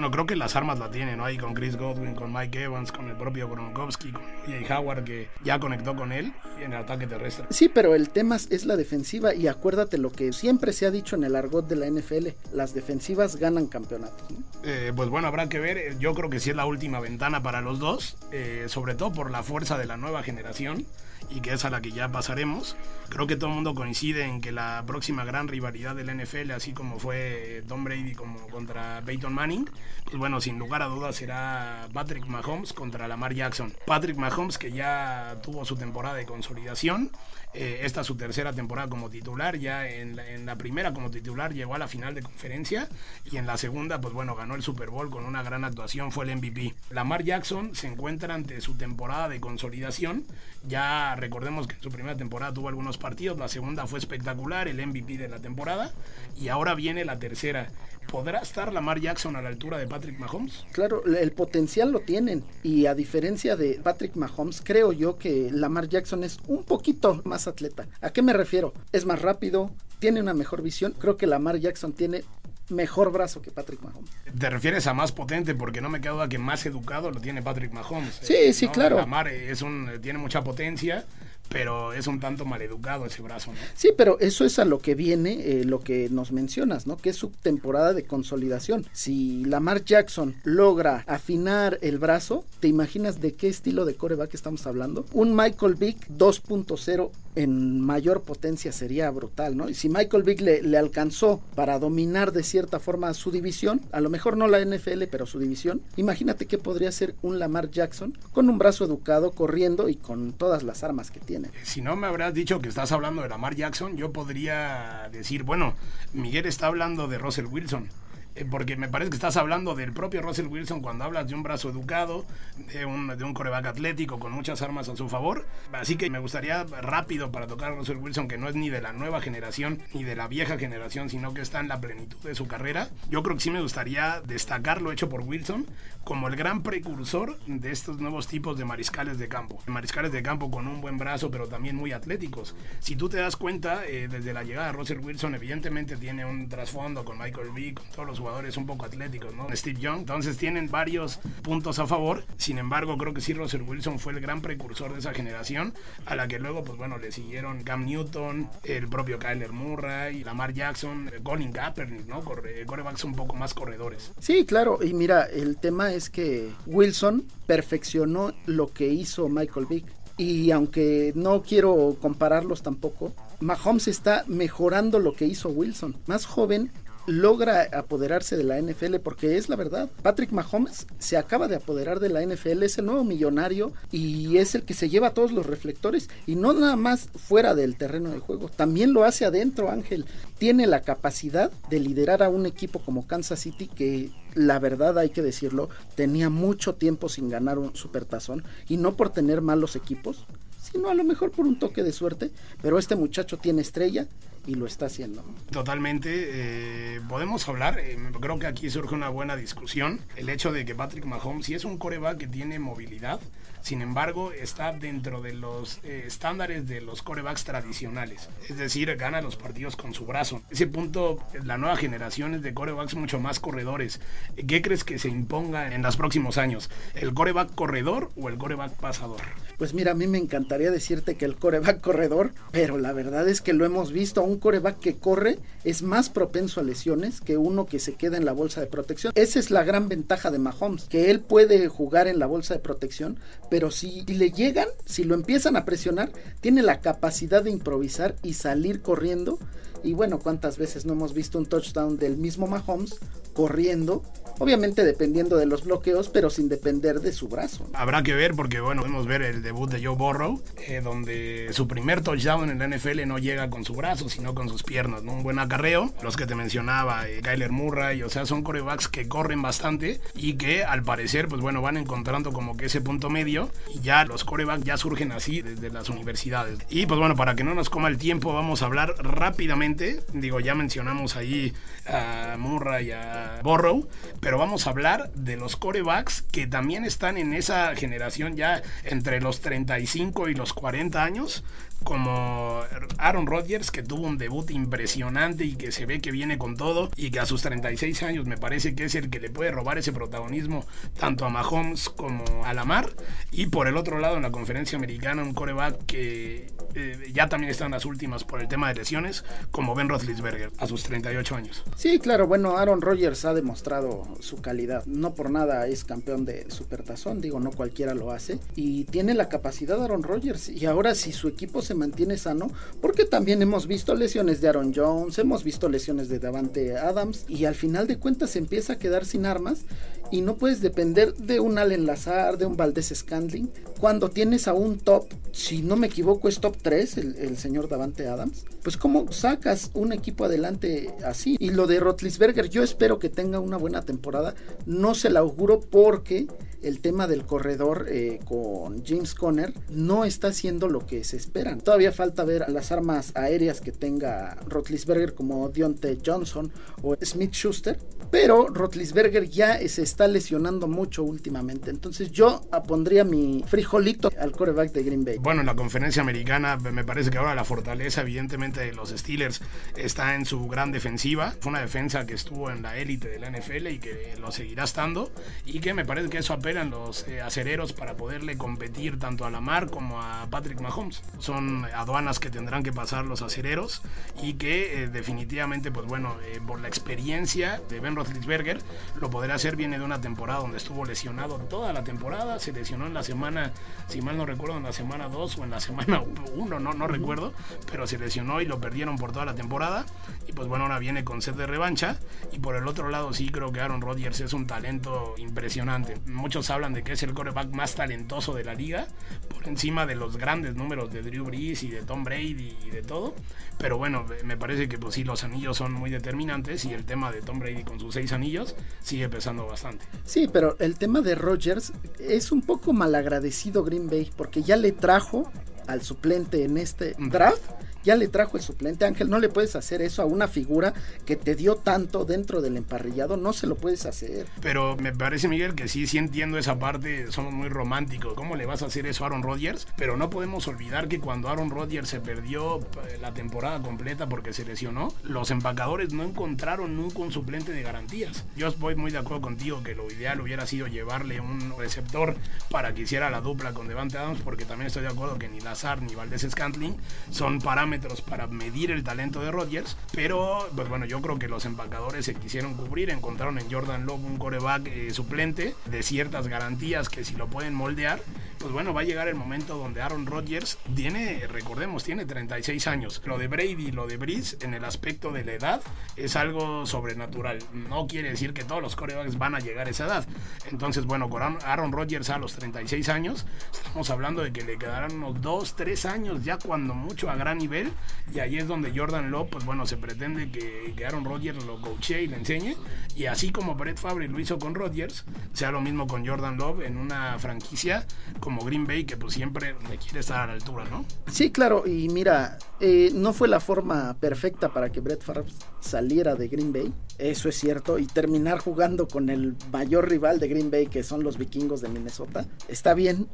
Bueno, 0.07 0.15
creo 0.15 0.27
que 0.27 0.37
las 0.37 0.55
armas 0.55 0.79
la 0.79 0.89
tiene, 0.89 1.17
¿no? 1.17 1.25
Ahí 1.25 1.37
con 1.37 1.53
Chris 1.53 1.77
Godwin, 1.77 2.15
con 2.15 2.33
Mike 2.33 2.63
Evans, 2.63 2.93
con 2.93 3.09
el 3.09 3.17
propio 3.17 3.49
Gronkowski, 3.49 4.13
con 4.13 4.23
Jay 4.47 4.65
Howard 4.71 5.03
que 5.03 5.27
ya 5.43 5.59
conectó 5.59 5.97
con 5.97 6.13
él 6.13 6.33
en 6.61 6.73
el 6.75 6.79
ataque 6.79 7.09
terrestre. 7.09 7.47
Sí, 7.51 7.69
pero 7.69 7.93
el 7.93 8.11
tema 8.11 8.37
es 8.37 8.67
la 8.67 8.77
defensiva 8.77 9.35
y 9.35 9.49
acuérdate 9.49 9.99
lo 9.99 10.13
que 10.13 10.33
siempre 10.33 10.73
se 10.73 10.87
ha 10.87 10.93
dicho 10.93 11.17
en 11.17 11.25
el 11.25 11.35
argot 11.35 11.67
de 11.67 11.75
la 11.75 11.91
NFL, 11.91 12.29
las 12.53 12.73
defensivas 12.73 13.35
ganan 13.35 13.67
campeonatos. 13.67 14.31
¿no? 14.31 14.37
Eh, 14.63 14.93
pues 14.95 15.09
bueno, 15.09 15.27
habrá 15.27 15.49
que 15.49 15.59
ver. 15.59 15.77
Eh, 15.77 15.97
Yo 15.99 16.15
creo 16.15 16.31
que 16.31 16.39
sí 16.39 16.51
es 16.51 16.57
la 16.57 16.67
última 16.67 17.01
ventana 17.01 17.43
para 17.43 17.61
los 17.61 17.81
dos, 17.81 18.17
eh, 18.31 18.67
sobre 18.69 18.95
todo 18.95 19.13
por 19.13 19.33
la 19.33 19.43
fuerza 19.43 19.77
de 19.77 19.87
la 19.87 19.97
nueva 19.97 20.23
generación 20.23 20.87
y 21.31 21.41
que 21.41 21.53
es 21.53 21.65
a 21.65 21.71
la 21.71 21.81
que 21.81 21.93
ya 21.93 22.09
pasaremos. 22.09 22.77
Creo 23.09 23.27
que 23.27 23.37
todo 23.37 23.51
el 23.51 23.57
mundo 23.57 23.75
coincide 23.75 24.25
en 24.25 24.41
que 24.41 24.53
la 24.53 24.85
próxima 24.87 25.25
gran 25.25 25.49
rivalidad 25.49 25.95
del 25.95 26.15
NFL, 26.17 26.51
así 26.53 26.73
como 26.73 26.99
fue 26.99 27.63
Tom 27.69 27.85
Brady 27.85 28.15
como 28.15 28.39
contra 28.49 29.03
Peyton 29.05 29.33
Manning, 29.33 29.69
pues 30.05 30.17
bueno, 30.17 30.41
sin 30.41 30.59
lugar 30.59 30.83
a 30.83 30.87
dudas 30.87 31.17
será 31.17 31.89
Patrick 31.93 32.27
Mahomes 32.27 32.73
contra 32.73 33.09
Lamar 33.09 33.35
Jackson. 33.35 33.73
Patrick 33.87 34.17
Mahomes 34.17 34.59
que 34.59 34.73
ya 34.73 35.39
tuvo 35.43 35.65
su 35.65 35.77
temporada 35.77 36.17
de 36.17 36.27
consolidación, 36.27 37.11
eh, 37.55 37.81
esta 37.85 38.03
es 38.03 38.07
su 38.07 38.17
tercera 38.17 38.53
temporada 38.53 38.89
como 38.89 39.09
titular, 39.09 39.57
ya 39.57 39.89
en 39.89 40.17
la, 40.17 40.29
en 40.29 40.45
la 40.45 40.57
primera 40.57 40.93
como 40.93 41.11
titular 41.11 41.55
llegó 41.55 41.75
a 41.75 41.79
la 41.79 41.89
final 41.89 42.15
de 42.15 42.23
conferencia 42.23 42.89
y 43.25 43.39
en 43.39 43.47
la 43.47 43.57
segunda, 43.57 44.01
pues 44.01 44.13
bueno, 44.13 44.35
ganó 44.35 44.55
el 44.55 44.63
Super 44.63 44.91
Bowl 44.91 45.11
con 45.11 45.25
una 45.25 45.43
gran 45.43 45.65
actuación, 45.65 46.13
fue 46.13 46.27
el 46.27 46.37
MVP. 46.37 46.75
Lamar 46.91 47.25
Jackson 47.25 47.75
se 47.75 47.89
encuentra 47.89 48.35
ante 48.35 48.61
su 48.61 48.75
temporada 48.75 49.29
de 49.29 49.41
consolidación, 49.41 50.25
ya 50.67 51.16
recordemos 51.17 51.67
que 51.67 51.75
en 51.75 51.83
su 51.83 51.91
primera 51.91 52.17
temporada 52.17 52.53
tuvo 52.53 52.69
algunos 52.69 52.99
partidos, 52.99 53.39
la 53.39 53.49
segunda 53.49 53.87
fue 53.87 53.99
espectacular, 53.99 54.69
el 54.69 54.85
MVP 54.87 55.19
de 55.19 55.29
la 55.29 55.39
temporada 55.39 55.93
y 56.39 56.49
ahora 56.49 56.75
viene 56.75 57.05
la 57.05 57.19
tercera. 57.19 57.69
¿Podrá 58.11 58.39
estar 58.39 58.73
Lamar 58.73 59.01
Jackson 59.01 59.35
a 59.35 59.43
la 59.43 59.49
altura 59.49 59.79
de 59.79 59.87
Patrick 59.87 60.19
Mahomes? 60.19 60.65
Claro, 60.73 61.05
el 61.05 61.33
potencial 61.33 61.91
lo 61.91 62.01
tienen 62.01 62.45
y 62.63 62.87
a 62.87 62.95
diferencia 62.95 63.57
de 63.57 63.81
Patrick 63.83 64.15
Mahomes, 64.15 64.63
creo 64.63 64.93
yo 64.93 65.19
que 65.19 65.51
Lamar 65.51 65.89
Jackson 65.89 66.23
es 66.23 66.39
un 66.47 66.63
poquito 66.63 67.21
más 67.25 67.49
atleta. 67.49 67.89
¿A 68.01 68.11
qué 68.11 68.23
me 68.23 68.33
refiero? 68.33 68.73
Es 68.93 69.07
más 69.07 69.21
rápido, 69.21 69.73
tiene 69.99 70.21
una 70.21 70.35
mejor 70.35 70.63
visión. 70.63 70.95
Creo 70.99 71.17
que 71.17 71.27
Lamar 71.27 71.59
Jackson 71.59 71.93
tiene 71.93 72.23
mejor 72.69 73.13
brazo 73.13 73.43
que 73.43 73.51
Patrick 73.51 73.83
Mahomes. 73.83 74.11
Te 74.39 74.51
refieres 74.51 74.87
a 74.87 74.95
más 74.95 75.13
potente 75.13 75.55
porque 75.55 75.81
no 75.81 75.89
me 75.89 76.01
queda 76.01 76.13
duda 76.13 76.29
que 76.29 76.39
más 76.39 76.67
educado 76.67 77.11
lo 77.11 77.21
tiene 77.21 77.43
Patrick 77.43 77.73
Mahomes. 77.73 78.19
Sí, 78.23 78.53
sí, 78.53 78.69
claro. 78.69 78.97
Lamar 78.97 79.29
es 79.29 79.63
un, 79.63 79.91
tiene 80.01 80.19
mucha 80.19 80.43
potencia, 80.43 81.07
pero 81.49 81.93
es 81.93 82.07
un 82.07 82.21
tanto 82.21 82.45
maleducado 82.45 83.07
ese 83.07 83.23
brazo, 83.23 83.53
¿no? 83.53 83.59
Sí, 83.75 83.91
pero 83.97 84.19
eso 84.21 84.45
es 84.45 84.59
a 84.59 84.65
lo 84.65 84.79
que 84.79 84.95
viene, 84.95 85.61
eh, 85.61 85.65
lo 85.65 85.81
que 85.81 86.09
nos 86.11 86.33
mencionas, 86.33 86.87
¿no? 86.87 86.97
Que 86.97 87.11
es 87.11 87.17
su 87.17 87.31
temporada 87.31 87.93
de 87.93 88.05
consolidación. 88.05 88.87
Si 88.93 89.45
Lamar 89.45 89.85
Jackson 89.85 90.35
logra 90.45 91.05
afinar 91.07 91.79
el 91.83 91.99
brazo, 91.99 92.45
¿te 92.61 92.69
imaginas 92.69 93.21
de 93.21 93.35
qué 93.35 93.49
estilo 93.49 93.85
de 93.85 93.95
coreback 93.95 94.35
estamos 94.35 94.67
hablando? 94.67 95.07
Un 95.13 95.35
Michael 95.35 95.75
Vick 95.75 96.09
2.0 96.09 97.11
en 97.37 97.81
mayor 97.81 98.23
potencia 98.23 98.73
sería 98.73 99.11
brutal, 99.11 99.57
¿no? 99.57 99.69
Y 99.69 99.75
si 99.75 99.89
Michael 99.89 100.23
Vick 100.23 100.41
le, 100.41 100.63
le 100.63 100.79
alcanzó 100.79 101.41
para 101.55 101.79
dominar 101.79 102.33
de 102.33 102.43
cierta 102.43 102.81
forma 102.81 103.13
su 103.15 103.31
división, 103.31 103.81
a 103.93 104.01
lo 104.01 104.11
mejor 104.11 104.37
no 104.37 104.49
la 104.49 104.65
NFL, 104.65 105.05
pero 105.11 105.27
su 105.27 105.39
división, 105.39 105.83
imagínate 105.97 106.47
qué 106.47 106.59
podría 106.59 106.91
ser 106.91 107.15
un 107.23 107.39
Lamar 107.39 107.71
Jackson 107.71 108.17
con 108.33 108.49
un 108.49 108.59
brazo 108.59 108.85
educado, 108.85 109.33
corriendo 109.33 109.89
y 109.89 109.97
con 109.97 110.33
todas 110.33 110.63
las 110.63 110.83
armas 110.83 111.11
que 111.11 111.21
tiene. 111.21 111.51
Si 111.63 111.83
no 111.83 111.95
me 111.95 112.07
habrás 112.07 112.35
dicho 112.35 112.61
que 112.61 112.69
estás 112.69 112.91
hablando 112.93 113.23
de 113.23 113.29
Lamar 113.29 113.55
Jackson, 113.55 113.97
yo 113.97 114.13
podría 114.13 115.09
decir, 115.13 115.43
bueno, 115.43 115.75
Miguel 116.13 116.47
está 116.47 116.67
hablando 116.67 117.07
de 117.07 117.19
Russell 117.19 117.47
Wilson. 117.47 117.89
Eh, 118.37 118.45
Porque 118.51 118.77
me 118.77 118.89
parece 118.89 119.11
que 119.11 119.17
estás 119.17 119.37
hablando 119.37 119.75
del 119.75 119.93
propio 119.93 120.23
Russell 120.23 120.47
Wilson 120.47 120.81
cuando 120.81 121.05
hablas 121.05 121.29
de 121.29 121.35
un 121.35 121.43
brazo 121.43 121.71
educado, 121.71 122.25
de 122.73 122.85
un, 122.85 123.09
de 123.09 123.25
un 123.25 123.35
coreback 123.35 123.67
atlético 123.67 124.19
con 124.19 124.33
muchas 124.33 124.63
armas 124.63 124.89
a 124.89 124.97
su 124.97 125.09
favor. 125.09 125.47
Así 125.73 125.97
que 125.97 126.11
me 126.11 126.19
gustaría 126.19 126.65
rápido 126.65 127.33
para 127.33 127.47
tocar 127.47 127.73
a 127.73 127.75
Russell 127.75 127.97
Wilson, 127.97 128.29
que 128.29 128.39
no 128.39 128.49
es 128.49 128.55
ni 128.55 128.71
de 128.71 128.81
la 128.81 128.93
nueva 128.93 129.21
generación 129.21 129.81
ni 129.93 130.05
de 130.05 130.17
la 130.17 130.29
vieja 130.29 130.59
generación, 130.59 131.11
sino 131.11 131.35
que 131.35 131.41
está 131.41 131.61
en 131.61 131.69
la 131.69 131.81
plenitud 131.81 132.19
de 132.19 132.35
su 132.35 132.47
carrera. 132.47 132.89
Yo 133.11 133.23
creo 133.23 133.37
que 133.37 133.43
sí 133.43 133.51
me 133.51 133.61
gustaría 133.63 134.21
destacar 134.25 134.83
lo 134.83 134.93
hecho 134.93 135.09
por 135.09 135.23
Wilson 135.23 135.67
como 136.05 136.29
el 136.29 136.37
gran 136.37 136.63
precursor 136.63 137.37
de 137.47 137.73
estos 137.73 137.99
nuevos 137.99 138.29
tipos 138.29 138.57
de 138.57 138.65
mariscales 138.65 139.19
de 139.19 139.27
campo. 139.27 139.59
Mariscales 139.67 140.13
de 140.13 140.23
campo 140.23 140.53
con 140.53 140.69
un 140.69 140.81
buen 140.81 140.99
brazo, 140.99 141.33
pero 141.33 141.49
también 141.49 141.75
muy 141.75 141.91
atléticos. 141.91 142.55
Si 142.79 142.95
tú 142.95 143.09
te 143.09 143.17
das 143.17 143.35
cuenta, 143.35 143.85
eh, 143.87 144.07
desde 144.09 144.33
la 144.33 144.45
llegada 144.45 144.69
de 144.69 144.73
Russell 144.73 145.01
Wilson, 145.01 145.35
evidentemente 145.35 145.97
tiene 145.97 146.25
un 146.25 146.49
trasfondo 146.49 147.05
con 147.05 147.19
Michael 147.19 147.51
Vick, 147.51 147.81
con 147.81 147.91
todos 147.91 148.07
los 148.07 148.21
jugadores 148.27 148.57
un 148.57 148.67
poco 148.67 148.87
atléticos, 148.87 149.33
¿no? 149.37 149.47
Steve 149.55 149.79
Young, 149.79 149.99
entonces 150.01 150.37
tienen 150.37 150.69
varios 150.69 151.21
puntos 151.43 151.79
a 151.79 151.87
favor. 151.87 152.25
Sin 152.39 152.59
embargo, 152.59 152.99
creo 152.99 153.15
que 153.15 153.21
sí 153.21 153.33
Russell 153.33 153.63
Wilson 153.63 154.01
fue 154.01 154.15
el 154.15 154.21
gran 154.21 154.41
precursor 154.41 154.93
de 154.93 154.99
esa 154.99 155.15
generación, 155.15 155.73
a 156.07 156.17
la 156.17 156.27
que 156.27 156.41
luego, 156.41 156.65
pues 156.65 156.77
bueno, 156.77 156.99
le 156.99 157.13
siguieron 157.13 157.63
Cam 157.63 157.87
Newton, 157.87 158.51
el 158.65 158.89
propio 158.89 159.21
Kyler 159.21 159.53
Murray, 159.53 160.25
Lamar 160.25 160.53
Jackson, 160.53 161.09
Colin 161.23 161.53
Kaepernick, 161.53 162.09
¿no? 162.09 162.25
Corre, 162.25 162.67
corebacks 162.67 163.05
un 163.05 163.15
poco 163.15 163.37
más 163.37 163.55
corredores. 163.55 164.11
Sí, 164.19 164.45
claro, 164.45 164.81
y 164.83 164.93
mira, 164.93 165.23
el 165.27 165.57
tema 165.57 165.93
es 165.93 166.11
que 166.11 166.51
Wilson 166.67 167.29
perfeccionó 167.47 168.33
lo 168.47 168.73
que 168.73 168.89
hizo 168.89 169.29
Michael 169.29 169.67
Vick. 169.67 169.87
Y 170.19 170.51
aunque 170.51 171.13
no 171.15 171.43
quiero 171.43 171.97
compararlos 172.01 172.63
tampoco, 172.63 173.13
Mahomes 173.39 173.87
está 173.87 174.25
mejorando 174.27 174.99
lo 174.99 175.15
que 175.15 175.27
hizo 175.27 175.51
Wilson. 175.51 175.95
Más 176.07 176.25
joven, 176.25 176.73
logra 177.07 177.69
apoderarse 177.73 178.37
de 178.37 178.45
la 178.45 178.61
NFL, 178.61 178.97
porque 178.97 179.37
es 179.37 179.49
la 179.49 179.57
verdad, 179.57 179.89
Patrick 180.03 180.33
Mahomes 180.33 180.87
se 180.99 181.17
acaba 181.17 181.49
de 181.49 181.57
apoderar 181.57 182.01
de 182.01 182.09
la 182.09 182.25
NFL, 182.25 182.63
es 182.63 182.79
el 182.79 182.87
nuevo 182.87 183.05
millonario 183.05 183.73
y 183.93 184.39
es 184.39 184.55
el 184.55 184.65
que 184.65 184.75
se 184.75 184.89
lleva 184.89 185.15
todos 185.15 185.33
los 185.33 185.47
reflectores 185.47 186.09
y 186.27 186.37
no 186.37 186.53
nada 186.53 186.77
más 186.77 187.09
fuera 187.15 187.55
del 187.55 187.77
terreno 187.77 188.11
de 188.11 188.19
juego, 188.19 188.49
también 188.49 188.93
lo 188.93 189.05
hace 189.05 189.25
adentro, 189.25 189.71
Ángel. 189.71 190.05
Tiene 190.39 190.67
la 190.67 190.83
capacidad 190.83 191.51
de 191.71 191.81
liderar 191.81 192.23
a 192.23 192.29
un 192.29 192.45
equipo 192.45 192.81
como 192.81 193.07
Kansas 193.07 193.41
City 193.41 193.69
que 193.69 194.11
la 194.35 194.59
verdad 194.59 194.99
hay 194.99 195.11
que 195.11 195.23
decirlo, 195.23 195.71
tenía 195.95 196.29
mucho 196.29 196.75
tiempo 196.75 197.09
sin 197.09 197.31
ganar 197.31 197.59
un 197.59 197.75
supertazón 197.75 198.45
y 198.69 198.77
no 198.77 198.97
por 198.97 199.11
tener 199.11 199.41
malos 199.41 199.77
equipos, 199.77 200.27
sino 200.61 200.91
a 200.91 200.95
lo 200.95 201.05
mejor 201.05 201.31
por 201.31 201.47
un 201.47 201.59
toque 201.59 201.83
de 201.83 201.93
suerte, 201.93 202.31
pero 202.61 202.79
este 202.79 202.97
muchacho 202.97 203.39
tiene 203.39 203.63
estrella 203.63 204.07
y 204.47 204.55
lo 204.55 204.67
está 204.67 204.87
haciendo. 204.87 205.25
Totalmente. 205.51 206.11
Eh, 206.13 207.01
podemos 207.09 207.49
hablar, 207.49 207.79
eh, 207.79 207.99
creo 208.21 208.39
que 208.39 208.47
aquí 208.47 208.71
surge 208.71 208.95
una 208.95 209.09
buena 209.09 209.37
discusión, 209.37 210.01
el 210.17 210.29
hecho 210.29 210.53
de 210.53 210.65
que 210.65 210.75
Patrick 210.75 211.05
Mahomes, 211.05 211.47
si 211.47 211.55
es 211.55 211.65
un 211.65 211.79
coreback 211.79 212.19
que 212.19 212.27
tiene 212.27 212.59
movilidad, 212.59 213.21
sin 213.67 213.83
embargo, 213.83 214.31
está 214.31 214.73
dentro 214.73 215.21
de 215.21 215.35
los 215.35 215.81
eh, 215.83 216.05
estándares 216.07 216.69
de 216.69 216.81
los 216.81 217.03
corebacks 217.03 217.43
tradicionales. 217.43 218.29
Es 218.49 218.59
decir, 218.59 218.95
gana 218.95 219.21
los 219.21 219.35
partidos 219.35 219.75
con 219.75 219.93
su 219.93 220.07
brazo. 220.07 220.41
Ese 220.51 220.69
punto, 220.69 221.19
la 221.43 221.59
nueva 221.59 221.77
generación 221.77 222.35
es 222.35 222.43
de 222.43 222.55
corebacks 222.55 222.95
mucho 222.95 223.19
más 223.19 223.41
corredores. 223.41 224.01
¿Qué 224.47 224.63
crees 224.63 224.85
que 224.85 225.01
se 225.01 225.09
imponga 225.09 225.75
en 225.75 225.83
los 225.83 225.97
próximos 225.97 226.39
años? 226.39 226.71
¿El 226.95 227.13
coreback 227.13 227.57
corredor 227.57 228.13
o 228.17 228.29
el 228.29 228.39
coreback 228.39 228.73
pasador? 228.75 229.21
Pues 229.59 229.75
mira, 229.75 229.91
a 229.91 229.95
mí 229.95 230.07
me 230.07 230.19
encantaría 230.19 230.71
decirte 230.71 231.17
que 231.17 231.25
el 231.25 231.35
coreback 231.35 231.81
corredor, 231.81 232.35
pero 232.53 232.79
la 232.79 232.93
verdad 232.93 233.29
es 233.29 233.41
que 233.41 233.53
lo 233.53 233.65
hemos 233.65 233.91
visto. 233.91 234.23
Un 234.37 234.41
coreback 234.41 234.81
que 234.81 234.97
corre 234.97 235.39
es 235.65 235.81
más 235.81 236.11
propenso 236.11 236.61
a 236.61 236.63
lesiones 236.63 237.23
que 237.23 237.39
uno 237.39 237.65
que 237.65 237.79
se 237.79 237.95
queda 237.95 238.19
en 238.19 238.27
la 238.27 238.33
bolsa 238.33 238.61
de 238.61 238.67
protección. 238.67 239.15
Esa 239.17 239.39
es 239.39 239.51
la 239.51 239.65
gran 239.65 239.89
ventaja 239.89 240.31
de 240.31 240.39
Mahomes, 240.39 240.85
que 240.91 241.11
él 241.11 241.21
puede 241.21 241.69
jugar 241.69 242.07
en 242.07 242.19
la 242.19 242.27
bolsa 242.27 242.53
de 242.53 242.61
protección, 242.61 243.19
pero 243.49 243.71
si 243.71 244.05
le 244.05 244.33
llegan, 244.33 244.69
si 244.85 245.05
lo 245.05 245.15
empiezan 245.15 245.57
a 245.57 245.65
presionar, 245.65 246.13
tiene 246.43 246.63
la 246.63 246.83
capacidad 246.83 247.43
de 247.43 247.51
improvisar 247.51 248.15
y 248.23 248.35
salir 248.35 248.83
corriendo. 248.83 249.39
Y 249.83 249.95
bueno, 249.95 250.19
¿cuántas 250.19 250.59
veces 250.59 250.85
no 250.85 250.93
hemos 250.93 251.15
visto 251.15 251.39
un 251.39 251.47
touchdown 251.47 251.97
del 251.97 252.19
mismo 252.19 252.47
Mahomes 252.47 252.97
corriendo 253.33 254.03
Obviamente 254.39 254.85
dependiendo 254.85 255.39
de 255.39 255.47
los 255.47 255.65
bloqueos, 255.65 256.11
pero 256.11 256.29
sin 256.29 256.49
depender 256.49 257.01
de 257.01 257.13
su 257.13 257.29
brazo. 257.29 257.67
Habrá 257.73 258.03
que 258.03 258.15
ver 258.15 258.35
porque, 258.35 258.61
bueno, 258.61 258.83
podemos 258.83 259.07
ver 259.07 259.23
el 259.23 259.43
debut 259.43 259.71
de 259.71 259.85
Joe 259.85 259.97
Burrow, 259.97 260.43
eh, 260.67 260.83
donde 260.83 261.49
su 261.53 261.67
primer 261.67 262.03
touchdown 262.03 262.51
en 262.51 262.59
la 262.59 262.77
NFL 262.77 263.07
no 263.07 263.19
llega 263.19 263.49
con 263.49 263.65
su 263.65 263.75
brazo, 263.75 264.11
sino 264.11 264.26
con 264.35 264.49
sus 264.49 264.63
piernas, 264.63 265.03
¿no? 265.03 265.13
Un 265.13 265.23
buen 265.23 265.39
acarreo. 265.39 265.93
Los 266.03 266.17
que 266.17 266.27
te 266.27 266.35
mencionaba, 266.35 267.09
eh, 267.09 267.21
Kyler 267.23 267.53
Murray, 267.53 268.03
o 268.03 268.09
sea, 268.09 268.27
son 268.27 268.43
corebacks 268.43 268.89
que 268.89 269.09
corren 269.09 269.43
bastante 269.43 270.01
y 270.15 270.35
que 270.35 270.65
al 270.65 270.83
parecer, 270.83 271.29
pues 271.29 271.41
bueno, 271.41 271.63
van 271.63 271.77
encontrando 271.77 272.33
como 272.33 272.57
que 272.57 272.67
ese 272.67 272.81
punto 272.81 273.11
medio 273.11 273.51
y 273.75 273.81
ya 273.81 274.05
los 274.05 274.25
corebacks 274.25 274.65
ya 274.65 274.77
surgen 274.77 275.13
así 275.13 275.43
desde 275.43 275.71
las 275.71 275.89
universidades. 275.89 276.59
Y 276.69 276.87
pues 276.87 276.99
bueno, 276.99 277.17
para 277.17 277.35
que 277.35 277.45
no 277.45 277.55
nos 277.55 277.71
coma 277.71 277.89
el 277.89 277.99
tiempo, 277.99 278.33
vamos 278.33 278.63
a 278.63 278.67
hablar 278.67 278.95
rápidamente. 278.99 280.01
Digo, 280.13 280.41
ya 280.41 280.55
mencionamos 280.55 281.17
ahí 281.17 281.53
a 281.87 282.37
Murray 282.39 282.89
y 282.89 282.93
a 282.93 283.41
Burrow, 283.43 283.89
pero 284.21 284.39
vamos 284.39 284.67
a 284.67 284.71
hablar 284.71 285.11
de 285.15 285.37
los 285.37 285.57
corebacks 285.57 286.23
que 286.23 286.47
también 286.47 286.85
están 286.85 287.17
en 287.17 287.33
esa 287.33 287.75
generación 287.75 288.37
ya 288.37 288.63
entre 288.85 289.21
los 289.21 289.41
35 289.41 290.29
y 290.29 290.35
los 290.35 290.53
40 290.53 291.03
años, 291.03 291.45
como 291.85 292.63
Aaron 292.99 293.27
Rodgers, 293.27 293.71
que 293.71 293.83
tuvo 293.83 294.06
un 294.07 294.19
debut 294.19 294.51
impresionante 294.51 295.45
y 295.45 295.57
que 295.57 295.73
se 295.73 295.87
ve 295.87 296.01
que 296.01 296.11
viene 296.11 296.39
con 296.39 296.57
todo 296.57 296.91
y 296.97 297.11
que 297.11 297.21
a 297.21 297.27
sus 297.27 297.43
36 297.43 298.03
años 298.03 298.27
me 298.27 298.37
parece 298.37 298.75
que 298.75 298.85
es 298.85 298.95
el 298.95 299.11
que 299.11 299.21
le 299.21 299.31
puede 299.31 299.51
robar 299.51 299.79
ese 299.79 299.93
protagonismo 299.93 300.65
tanto 300.99 301.25
a 301.25 301.29
Mahomes 301.29 301.89
como 301.89 302.25
a 302.45 302.55
Lamar. 302.55 302.91
Y 303.31 303.47
por 303.47 303.69
el 303.69 303.77
otro 303.77 303.99
lado, 303.99 304.17
en 304.17 304.23
la 304.23 304.31
conferencia 304.31 304.79
americana, 304.79 305.23
un 305.23 305.35
coreback 305.35 305.85
que 305.87 306.53
eh, 306.75 307.11
ya 307.13 307.29
también 307.29 307.51
está 307.51 307.65
en 307.65 307.73
las 307.73 307.85
últimas 307.85 308.25
por 308.25 308.41
el 308.41 308.49
tema 308.49 308.69
de 308.69 308.75
lesiones, 308.75 309.25
como 309.51 309.75
Ben 309.75 309.89
Roethlisberger, 309.89 310.53
a 310.59 310.67
sus 310.67 310.83
38 310.85 311.35
años. 311.35 311.65
Sí, 311.77 311.99
claro, 311.99 312.27
bueno, 312.27 312.59
Aaron 312.59 312.83
Rodgers 312.83 313.25
ha 313.25 313.35
demostrado 313.35 314.05
su 314.21 314.41
calidad. 314.41 314.85
No 314.87 315.15
por 315.15 315.31
nada 315.31 315.67
es 315.67 315.85
campeón 315.85 316.25
de 316.25 316.51
Supertazón, 316.51 317.21
digo, 317.21 317.41
no 317.41 317.51
cualquiera 317.51 317.95
lo 317.95 318.11
hace. 318.11 318.39
Y 318.55 318.85
tiene 318.85 319.15
la 319.15 319.29
capacidad 319.29 319.83
Aaron 319.83 320.03
Rodgers. 320.03 320.49
Y 320.49 320.67
ahora 320.67 320.95
si 320.95 321.13
su 321.13 321.29
equipo 321.29 321.63
se 321.63 321.75
mantiene 321.75 322.19
sano, 322.19 322.51
porque 322.81 323.05
también 323.05 323.43
hemos 323.43 323.67
visto 323.67 323.95
lesiones 323.97 324.41
de 324.41 324.49
Aaron 324.49 324.73
Jones, 324.75 325.19
hemos 325.19 325.45
visto 325.45 325.69
lesiones 325.69 326.09
de 326.09 326.19
Davante 326.19 326.77
Adams, 326.77 327.25
y 327.29 327.45
al 327.45 327.55
final 327.55 327.87
de 327.87 327.99
cuentas 327.99 328.31
se 328.31 328.39
empieza 328.39 328.75
a 328.75 328.79
quedar 328.79 329.05
sin 329.05 329.27
armas 329.27 329.65
y 330.11 330.21
no 330.21 330.37
puedes 330.37 330.61
depender 330.61 331.15
de 331.15 331.41
un 331.41 331.59
Allen 331.59 331.87
Lazar, 331.87 332.39
de 332.39 332.47
un 332.47 332.57
Valdés 332.57 332.93
Scandling, 332.95 333.51
cuando 333.81 334.09
tienes 334.09 334.49
a 334.49 334.55
un 334.55 334.79
top, 334.79 335.07
si 335.33 335.63
no 335.63 335.77
me 335.77 335.89
equivoco 335.89 336.29
es 336.29 336.41
top 336.41 336.57
3, 336.63 336.99
el, 336.99 337.37
señor 337.37 337.69
Davante 337.69 338.09
Adams, 338.09 338.45
pues 338.63 338.77
cómo 338.77 339.13
sacas 339.13 339.71
un 339.75 339.93
equipo 339.93 340.25
adelante 340.25 340.95
así. 341.05 341.37
Y 341.39 341.51
lo 341.51 341.67
de 341.67 341.81
Rotlisberger, 341.81 342.49
yo 342.49 342.63
espero 342.63 342.99
que 342.99 343.09
tenga 343.09 343.39
una 343.39 343.57
buena 343.57 343.83
temporada, 343.83 344.35
no 344.65 344.95
se 344.95 345.11
la 345.11 345.21
auguro 345.21 345.61
porque 345.61 346.27
el 346.63 346.81
tema 346.81 347.07
del 347.07 347.25
corredor 347.27 347.87
eh, 347.89 348.19
con 348.25 348.85
James 348.85 349.15
Conner 349.15 349.53
no 349.69 350.05
está 350.05 350.29
haciendo 350.29 350.69
lo 350.69 350.87
que 350.87 351.05
se 351.05 351.17
esperan. 351.17 351.61
Todavía 351.61 351.93
falta 351.93 352.25
ver 352.25 352.49
las 352.49 352.73
armas 352.73 353.13
aéreas 353.15 353.61
que 353.61 353.73
tenga 353.73 354.37
Rotlisberger 354.47 355.15
como 355.15 355.49
Dionte 355.51 355.99
Johnson 356.05 356.51
o 356.83 356.97
Smith 357.03 357.33
Schuster, 357.33 357.79
pero 358.11 358.49
Rotlisberger 358.49 359.29
ya 359.29 359.59
se 359.69 359.83
está 359.97 360.09
lesionando 360.09 360.69
mucho 360.69 361.05
últimamente. 361.05 361.71
Entonces 361.71 362.13
yo 362.13 362.43
pondría 362.69 363.03
mi 363.03 363.43
frijolito 363.47 364.11
al 364.21 364.33
coreback 364.33 364.71
de 364.73 364.83
Green 364.83 365.07
Bay. 365.07 365.17
Bueno, 365.17 365.41
en 365.41 365.47
la 365.47 365.57
conferencia 365.57 366.03
americana 366.03 366.59
me 366.59 366.85
parece 366.85 367.09
que 367.09 367.17
ahora 367.17 367.35
la 367.35 367.45
fortaleza 367.45 368.03
evidentemente 368.03 368.61
de 368.61 368.75
los 368.75 368.91
Steelers 368.91 369.41
está 369.75 370.15
en 370.15 370.27
su 370.27 370.49
gran 370.49 370.71
defensiva. 370.71 371.33
Fue 371.41 371.49
una 371.49 371.63
defensa 371.63 372.05
que 372.05 372.13
estuvo 372.13 372.51
en 372.51 372.61
la 372.61 372.77
élite 372.77 373.09
de 373.09 373.19
la 373.19 373.31
NFL 373.31 373.69
y 373.69 373.79
que 373.79 374.17
lo 374.21 374.33
seguirá 374.33 374.65
estando 374.65 375.11
y 375.47 375.61
que 375.61 375.73
me 375.73 375.87
parece 375.87 376.11
que 376.11 376.19
eso 376.19 376.35
apelan 376.35 376.69
los 376.69 377.09
eh, 377.09 377.23
acereros 377.23 377.73
para 377.73 377.97
poderle 377.97 378.37
competir 378.37 378.99
tanto 378.99 379.25
a 379.25 379.31
Lamar 379.31 379.71
como 379.71 380.03
a 380.03 380.27
Patrick 380.29 380.61
Mahomes. 380.61 381.03
Son 381.21 381.65
aduanas 381.75 382.21
que 382.21 382.29
tendrán 382.29 382.63
que 382.63 382.73
pasar 382.73 383.07
los 383.07 383.23
acereros 383.23 383.81
y 384.23 384.35
que 384.35 384.83
eh, 384.83 384.89
definitivamente, 384.89 385.71
pues 385.71 385.87
bueno, 385.87 386.17
eh, 386.27 386.39
por 386.47 386.61
la 386.61 386.69
experiencia 386.69 387.63
de 387.71 387.81
Ben 387.81 387.97
Roethlisberger, 387.97 388.59
lo 389.01 389.09
podrá 389.09 389.37
hacer. 389.37 389.57
Viene 389.57 389.79
de 389.79 389.86
una 389.87 390.01
temporada 390.01 390.41
donde 390.41 390.59
estuvo 390.59 390.85
lesionado 390.85 391.39
toda 391.39 391.73
la 391.73 391.85
temporada, 391.85 392.39
se 392.39 392.53
lesionó 392.53 392.87
en 392.87 392.95
la 392.95 393.03
semana, 393.03 393.53
si 393.89 394.03
mal 394.03 394.17
no 394.17 394.27
recuerdo, 394.27 394.57
en 394.57 394.65
la 394.65 394.73
semana 394.73 395.09
2 395.09 395.39
o 395.39 395.45
en 395.45 395.51
la 395.51 395.61
semana 395.67 396.03
1, 396.35 396.61
no, 396.61 396.73
no 396.73 396.87
recuerdo, 396.87 397.33
pero 397.71 397.87
se 397.87 397.99
lesionó 397.99 398.41
y 398.41 398.47
lo 398.47 398.61
perdieron 398.61 398.97
por 398.97 399.13
toda 399.13 399.25
la 399.25 399.35
temporada. 399.35 399.87
Y 400.27 400.33
pues 400.33 400.49
bueno, 400.49 400.65
ahora 400.65 400.79
viene 400.79 401.05
con 401.05 401.23
sed 401.23 401.35
de 401.35 401.47
revancha. 401.47 401.99
Y 402.33 402.39
por 402.39 402.57
el 402.57 402.67
otro 402.67 402.91
lado, 402.91 403.13
sí 403.13 403.29
creo 403.31 403.53
que 403.53 403.61
Aaron 403.61 403.81
Rodgers 403.81 404.21
es 404.21 404.33
un 404.33 404.47
talento 404.47 405.15
impresionante. 405.19 405.97
Muchos 406.07 406.51
hablan 406.51 406.75
de 406.75 406.83
que 406.83 406.93
es 406.93 407.03
el 407.03 407.15
coreback 407.15 407.53
más 407.53 407.75
talentoso 407.75 408.35
de 408.35 408.45
la 408.45 408.55
liga, 408.55 408.87
por 409.29 409.47
encima 409.49 409.87
de 409.87 409.95
los 409.95 410.17
grandes 410.17 410.55
números 410.57 410.93
de 410.93 411.03
Drew 411.03 411.25
Brees 411.25 411.63
y 411.63 411.71
de 411.71 411.83
Tom 411.83 412.05
Brady 412.05 412.57
y 412.65 412.71
de 412.71 412.83
todo. 412.83 413.15
Pero 413.59 413.79
bueno, 413.79 414.05
me 414.25 414.37
parece 414.37 414.69
que 414.69 414.79
pues 414.79 414.95
sí, 414.95 415.05
los 415.05 415.25
anillos 415.25 415.57
son 415.57 415.73
muy 415.73 415.91
determinantes 415.91 416.65
y 416.65 416.75
el 416.75 416.85
tema 416.85 417.13
de 417.13 417.23
Tom 417.23 417.39
Brady 417.39 417.63
con 417.63 417.79
sus 417.79 417.95
seis 417.95 418.13
anillos 418.13 418.57
sigue 418.83 419.09
pesando 419.09 419.47
bastante. 419.47 419.76
Sí, 420.05 420.29
pero 420.33 420.57
el 420.59 420.77
tema 420.77 421.01
de 421.01 421.15
Rodgers 421.15 421.73
es 421.99 422.33
un 422.33 422.43
poco 422.43 422.73
malagradecido 422.73 423.65
Green 423.65 423.89
Bay 423.89 424.11
porque 424.17 424.43
ya 424.43 424.57
le 424.57 424.73
trajo 424.73 425.31
al 425.67 425.83
suplente 425.83 426.45
en 426.45 426.59
este 426.59 426.95
draft 426.99 427.51
ya 427.87 427.95
le 427.95 428.09
trajo 428.09 428.37
el 428.37 428.43
suplente. 428.43 428.85
Ángel, 428.85 429.09
no 429.09 429.21
le 429.21 429.29
puedes 429.29 429.55
hacer 429.55 429.81
eso 429.81 430.03
a 430.03 430.07
una 430.07 430.27
figura 430.27 430.75
que 431.07 431.15
te 431.15 431.37
dio 431.37 431.55
tanto 431.55 432.05
dentro 432.05 432.43
del 432.43 432.57
emparrillado, 432.57 433.17
no 433.17 433.33
se 433.33 433.47
lo 433.47 433.55
puedes 433.55 433.87
hacer. 433.87 434.27
Pero 434.43 434.77
me 434.77 434.93
parece, 434.93 435.29
Miguel, 435.29 435.55
que 435.55 435.69
sí, 435.69 435.87
sí 435.87 435.97
entiendo 435.97 436.37
esa 436.37 436.59
parte, 436.59 437.13
somos 437.13 437.33
muy 437.33 437.49
románticos. 437.49 438.15
¿Cómo 438.15 438.35
le 438.35 438.45
vas 438.45 438.63
a 438.63 438.67
hacer 438.67 438.87
eso 438.87 439.05
a 439.05 439.07
Aaron 439.07 439.23
Rodgers? 439.23 439.69
Pero 439.77 439.97
no 439.97 440.11
podemos 440.11 440.49
olvidar 440.49 440.89
que 440.89 440.99
cuando 440.99 441.29
Aaron 441.29 441.51
Rodgers 441.51 441.89
se 441.89 442.01
perdió 442.01 442.59
eh, 442.59 442.99
la 443.01 443.15
temporada 443.15 443.63
completa 443.63 444.09
porque 444.09 444.33
se 444.33 444.45
lesionó, 444.45 444.93
los 445.05 445.31
empacadores 445.31 445.93
no 445.93 446.03
encontraron 446.03 446.77
nunca 446.77 446.99
un 446.99 447.13
suplente 447.13 447.53
de 447.53 447.63
garantías. 447.63 448.25
Yo 448.37 448.49
estoy 448.49 448.75
muy 448.75 448.91
de 448.91 448.99
acuerdo 448.99 449.23
contigo 449.23 449.63
que 449.63 449.77
lo 449.77 449.89
ideal 449.93 450.21
hubiera 450.21 450.45
sido 450.49 450.67
llevarle 450.67 451.21
un 451.21 451.55
receptor 451.57 452.17
para 452.51 452.75
que 452.75 452.83
hiciera 452.83 453.11
la 453.11 453.21
dupla 453.21 453.53
con 453.53 453.69
Devante 453.69 453.97
Adams, 453.97 454.23
porque 454.25 454.45
también 454.45 454.67
estoy 454.67 454.83
de 454.83 454.89
acuerdo 454.89 455.19
que 455.19 455.29
ni 455.29 455.41
Lazar 455.41 455.81
ni 455.83 455.95
Valdés 455.95 456.27
Scantling 456.29 456.77
son 457.11 457.39
parámetros 457.39 457.76
para 458.01 458.27
medir 458.27 458.71
el 458.71 458.85
talento 458.85 459.21
de 459.21 459.31
Rodgers, 459.31 459.77
pero 459.93 460.49
pues 460.55 460.69
bueno, 460.69 460.87
yo 460.87 461.01
creo 461.01 461.19
que 461.19 461.29
los 461.29 461.45
empacadores 461.45 462.05
se 462.05 462.15
quisieron 462.15 462.55
cubrir, 462.55 462.91
encontraron 462.91 463.39
en 463.39 463.51
Jordan 463.51 463.87
Love 463.87 464.05
un 464.05 464.19
coreback 464.19 464.67
eh, 464.69 464.91
suplente 464.93 465.55
de 465.71 465.83
ciertas 465.83 466.29
garantías 466.29 466.89
que 466.89 467.05
si 467.05 467.15
lo 467.15 467.29
pueden 467.29 467.55
moldear, 467.55 468.01
pues 468.47 468.55
bueno, 468.55 468.73
va 468.73 468.83
a 468.83 468.85
llegar 468.85 469.09
el 469.09 469.17
momento 469.17 469.59
donde 469.59 469.83
Aaron 469.83 470.07
Rodgers 470.07 470.57
tiene, 470.77 471.27
recordemos, 471.27 471.83
tiene 471.83 472.07
36 472.07 472.69
años. 472.69 473.03
Lo 473.05 473.19
de 473.19 473.27
Brady 473.27 473.67
y 473.67 473.73
lo 473.73 473.89
de 473.89 473.97
Breeze 473.97 474.37
en 474.41 474.55
el 474.55 474.65
aspecto 474.65 475.11
de 475.11 475.25
la 475.25 475.33
edad 475.33 475.63
es 475.97 476.15
algo 476.15 476.65
sobrenatural. 476.65 477.41
No 477.53 477.89
quiere 477.89 478.11
decir 478.11 478.35
que 478.35 478.45
todos 478.45 478.63
los 478.63 478.77
corebacks 478.77 479.19
van 479.19 479.35
a 479.35 479.41
llegar 479.41 479.67
a 479.67 479.71
esa 479.71 479.87
edad. 479.87 480.07
Entonces, 480.49 480.85
bueno, 480.85 481.11
con 481.11 481.23
Aaron 481.23 481.73
Rodgers 481.73 482.09
a 482.09 482.19
los 482.19 482.35
36 482.35 482.89
años, 482.89 483.27
estamos 483.51 483.91
hablando 483.91 484.23
de 484.23 484.33
que 484.33 484.45
le 484.45 484.59
quedarán 484.59 484.93
unos 484.93 485.21
2, 485.21 485.57
3 485.57 485.87
años 485.87 486.23
ya 486.23 486.39
cuando 486.39 486.73
mucho 486.73 487.11
a 487.11 487.17
gran 487.17 487.39
nivel. 487.39 487.73
Y 488.15 488.21
ahí 488.21 488.37
es 488.37 488.47
donde 488.47 488.71
Jordan 488.73 489.11
Love, 489.11 489.29
pues 489.29 489.45
bueno, 489.45 489.67
se 489.67 489.77
pretende 489.77 490.31
que, 490.31 490.87
Aaron 490.87 491.05
Rodgers 491.05 491.45
lo 491.47 491.61
coachee 491.61 492.03
y 492.03 492.07
le 492.07 492.19
enseñe. 492.19 492.55
Y 492.95 493.07
así 493.07 493.33
como 493.33 493.57
Brett 493.57 493.79
Favre 493.79 494.07
lo 494.07 494.21
hizo 494.21 494.39
con 494.39 494.55
Rodgers, 494.55 495.05
sea 495.33 495.51
lo 495.51 495.61
mismo 495.61 495.89
con 495.89 496.07
Jordan 496.07 496.37
Love 496.37 496.61
en 496.61 496.77
una 496.77 497.19
franquicia 497.19 497.85
como 498.21 498.36
Green 498.45 498.67
Bay, 498.67 498.85
que 498.85 498.97
pues 498.97 499.15
siempre 499.15 499.57
quiere 499.83 500.01
estar 500.01 500.21
a 500.21 500.27
la 500.27 500.33
altura, 500.33 500.65
¿no? 500.71 500.85
Sí, 501.11 501.31
claro, 501.31 501.67
y 501.67 501.89
mira, 501.89 502.39
eh, 502.61 502.91
no 502.95 503.13
fue 503.13 503.29
la 503.29 503.41
forma 503.41 503.97
perfecta 503.99 504.53
para 504.53 504.71
que 504.71 504.81
Brett 504.81 505.03
Favre 505.03 505.25
saliera 505.61 506.15
de 506.15 506.29
Green 506.29 506.53
Bay, 506.53 506.73
eso 506.99 507.29
es 507.29 507.37
cierto, 507.37 507.79
y 507.79 507.87
terminar 507.87 508.39
jugando 508.39 508.89
con 508.89 509.11
el 509.11 509.37
mayor 509.53 509.89
rival 509.89 510.19
de 510.21 510.29
Green 510.29 510.51
Bay, 510.51 510.67
que 510.67 510.83
son 510.83 511.03
los 511.03 511.19
vikingos 511.19 511.61
de 511.61 511.69
Minnesota, 511.69 512.27
está 512.49 512.75
bien, 512.75 513.09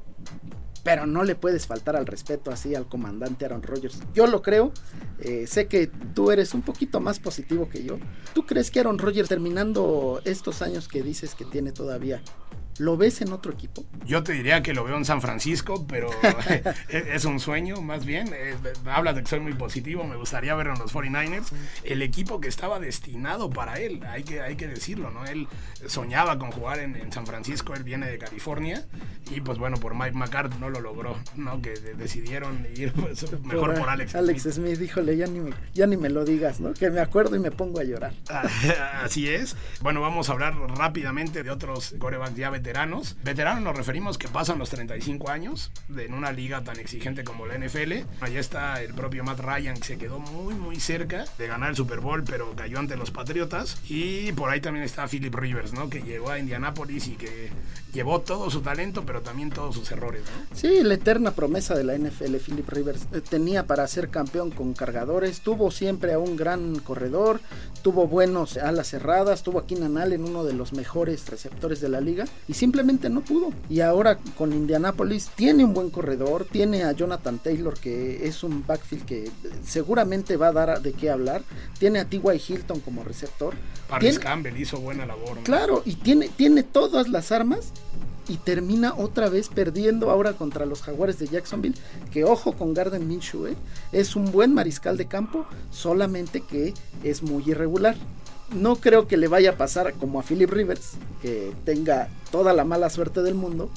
pero 0.83 1.07
no 1.07 1.25
le 1.25 1.35
puedes 1.35 1.67
faltar 1.67 1.97
al 1.97 2.07
respeto 2.07 2.51
así 2.51 2.75
al 2.75 2.89
comandante 2.89 3.45
Aaron 3.45 3.63
Rodgers. 3.63 4.01
Yo 4.15 4.27
lo 4.27 4.43
creo, 4.43 4.73
eh, 5.21 5.47
sé 5.47 5.67
que 5.67 5.87
tú 5.87 6.31
eres 6.31 6.55
un 6.55 6.63
poquito 6.63 7.01
más 7.01 7.21
positivo 7.21 7.69
que 7.69 7.85
yo. 7.85 7.99
¿Tú 8.35 8.47
crees 8.47 8.71
que 8.71 8.81
Aaron 8.81 8.99
Rodgers 8.99 9.29
terminando 9.29 10.21
estos 10.25 10.63
años 10.63 10.89
que 10.89 11.03
dices 11.03 11.35
que 11.35 11.45
tiene 11.45 11.73
todavía, 11.73 12.21
¿Lo 12.79 12.97
ves 12.97 13.21
en 13.21 13.33
otro 13.33 13.53
equipo? 13.53 13.85
Yo 14.05 14.23
te 14.23 14.33
diría 14.33 14.63
que 14.63 14.73
lo 14.73 14.85
veo 14.85 14.97
en 14.97 15.05
San 15.05 15.21
Francisco, 15.21 15.87
pero 15.87 16.11
es 16.89 17.25
un 17.25 17.41
sueño 17.41 17.81
más 17.83 18.05
bien. 18.05 18.31
Eh, 18.35 18.57
hablas 18.87 19.17
de 19.17 19.23
que 19.23 19.29
soy 19.29 19.41
muy 19.41 19.55
positivo, 19.55 20.05
me 20.05 20.17
gustaría 20.17 20.55
verlo 20.55 20.75
en 20.75 20.79
los 20.79 20.95
49ers. 20.95 21.53
El 21.85 22.03
equipo 22.03 22.41
que 22.41 22.49
estaba 22.49 22.81
destinado 22.81 23.51
para 23.51 23.79
él, 23.79 24.03
hay 24.09 24.25
que, 24.25 24.41
hay 24.41 24.57
que 24.57 24.67
decirlo, 24.67 25.11
¿no? 25.11 25.25
Él 25.27 25.49
soñaba 25.87 26.39
con 26.39 26.51
jugar 26.51 26.79
en, 26.79 27.13
San 27.13 27.27
Francisco, 27.27 27.75
él 27.75 27.83
viene 27.83 28.07
de 28.07 28.17
California 28.17 28.87
y 29.31 29.41
pues 29.41 29.59
bueno, 29.59 29.77
por 29.77 29.95
Mike 29.95 30.13
McCarthy 30.13 30.57
no 30.59 30.71
lo 30.71 30.81
logró, 30.81 31.19
¿no? 31.37 31.61
Que 31.61 31.71
decidieron 31.73 32.67
ir 32.75 32.93
pues, 32.93 33.31
mejor 33.45 33.75
por, 33.75 33.89
Alex 33.89 34.15
Alex 34.15 34.43
Smith. 34.51 34.81
híjole, 34.81 35.17
ya 35.17 35.27
ni, 35.27 35.41
me, 35.41 35.53
ya 35.75 35.87
ni 35.87 35.97
me 35.97 36.09
lo 36.09 36.25
digas, 36.25 36.61
¿no? 36.61 36.73
Que 36.73 36.91
me 36.91 37.01
acuerdo 37.01 37.37
y 37.37 37.39
me 37.39 37.51
pongo 37.51 37.81
a 37.81 37.85
llorar. 37.85 38.15
Así 39.03 39.29
es. 39.29 39.57
Bueno, 39.81 40.01
vamos 40.01 40.29
a 40.29 40.33
hablar 40.33 40.55
rápidamente 40.77 41.43
de 41.43 41.51
otros 41.51 41.95
corebacks 41.99 42.37
ya 42.37 42.51
veteranos. 42.63 43.17
Veteranos 43.25 43.65
nos 43.65 43.77
referimos 43.77 44.19
que 44.19 44.29
pasan 44.29 44.59
los 44.61 44.71
35 44.71 45.31
años 45.31 45.73
en 45.97 46.15
una 46.15 46.31
liga 46.31 46.63
tan 46.63 46.79
exigente 46.79 47.25
como 47.25 47.45
la 47.45 47.59
NFL. 47.59 47.93
Ahí 48.21 48.37
está 48.37 48.81
el 48.81 48.95
propio 48.95 49.25
Matt 49.25 49.41
Ryan 49.41 49.77
que 49.77 49.85
se 49.85 49.99
quedó 49.99 50.21
muy 50.21 50.55
muy 50.55 50.79
cerca 50.79 51.25
de 51.39 51.47
ganar 51.49 51.71
el 51.71 51.77
Super 51.77 51.99
Bowl 51.99 52.23
pero 52.23 52.55
cayó 52.55 52.79
ante 52.79 52.97
los 52.97 53.11
Patriotas. 53.11 53.79
Y 53.89 54.31
por 54.33 54.51
ahí 54.51 54.61
también 54.61 54.85
está 54.85 55.09
Philip 55.09 55.35
Rivers, 55.35 55.73
¿no? 55.73 55.91
Que 55.91 56.03
llegó 56.03 56.31
a 56.31 56.39
Indianapolis 56.39 57.09
y 57.09 57.17
que 57.17 57.51
llevó 57.93 58.21
todo 58.21 58.49
su 58.49 58.61
talento 58.61 59.05
pero 59.05 59.23
también 59.23 59.51
todos 59.51 59.75
sus 59.75 59.91
errores, 59.91 60.23
¿no? 60.23 60.57
Sí, 60.57 60.83
la 60.85 60.95
eterna 60.95 61.33
promesa 61.33 61.75
de 61.75 61.83
la 61.83 61.99
NFL, 61.99 62.37
Philip 62.37 62.69
Rivers, 62.69 63.07
eh, 63.13 63.21
tenía 63.21 63.67
para 63.67 63.87
ser 63.89 64.09
campeón 64.09 64.53
con 64.53 64.73
cargadores, 64.73 65.41
tuvo 65.41 65.73
siempre 65.73 66.13
a 66.13 66.21
un 66.21 66.37
gran 66.37 66.79
corredor, 66.79 67.41
tuvo 67.83 68.07
buenos 68.07 68.57
alas 68.57 68.89
cerradas, 68.89 69.43
tuvo 69.43 69.59
a 69.61 69.67
Keenan 69.67 69.99
Allen, 69.99 70.25
uno 70.25 70.45
de 70.45 70.53
los 70.53 70.73
mejores 70.73 71.29
receptores 71.29 71.81
de 71.81 71.89
la 71.89 72.01
liga, 72.01 72.25
y 72.49 72.55
simplemente 72.55 73.11
no 73.11 73.21
pudo. 73.23 73.51
Y 73.69 73.81
ahora 73.81 74.19
con 74.39 74.53
Indianapolis 74.53 75.31
tiene 75.35 75.65
un 75.65 75.75
buen 75.75 75.91
corredor, 75.91 76.47
tiene 76.51 76.85
a 76.85 76.93
Jonathan 76.93 77.39
Taylor 77.39 77.75
que 77.79 78.27
es 78.27 78.43
un 78.45 78.67
backfield 78.67 79.05
que 79.05 79.31
seguramente 79.65 80.37
va 80.37 80.49
a 80.49 80.53
dar 80.53 80.83
de 80.83 80.93
qué 80.93 81.11
hablar, 81.11 81.43
tiene 81.79 82.01
a 82.01 82.05
T.Y. 82.05 82.41
Hilton 82.49 82.81
como 82.81 83.05
receptor. 83.05 83.55
Paris 83.89 84.19
Campbell 84.19 84.57
hizo 84.57 84.81
buena 84.81 85.05
labor. 85.05 85.39
Claro, 85.43 85.83
y 85.85 85.97
tiene, 85.97 86.29
tiene 86.29 86.63
todas 86.63 87.09
las 87.09 87.33
armas 87.33 87.73
y 88.29 88.37
termina 88.37 88.95
otra 88.97 89.29
vez 89.29 89.49
perdiendo 89.49 90.11
ahora 90.11 90.33
contra 90.35 90.67
los 90.67 90.83
Jaguares 90.83 91.19
de 91.19 91.29
Jacksonville, 91.29 91.77
que 92.11 92.25
ojo 92.25 92.53
con 92.53 92.75
Garden 92.75 93.09
Minshew, 93.09 93.47
¿eh? 93.47 93.57
es 93.93 94.17
un 94.17 94.31
buen 94.33 94.55
mariscal 94.55 94.97
de 94.97 95.07
campo, 95.07 95.47
solamente 95.71 96.41
que 96.41 96.75
es 97.03 97.23
muy 97.23 97.43
irregular 97.47 97.97
no 98.55 98.77
creo 98.77 99.07
que 99.07 99.17
le 99.17 99.29
vaya 99.29 99.53
a 99.53 99.57
pasar 99.57 99.95
como 99.95 100.21
a 100.21 100.23
Philip 100.23 100.51
Rivers, 100.51 100.93
que 101.21 101.53
tenga 101.65 102.09
toda 102.31 102.53
la 102.53 102.65
mala 102.65 102.91
suerte 102.91 103.23
del 103.23 103.35
mundo, 103.35 103.71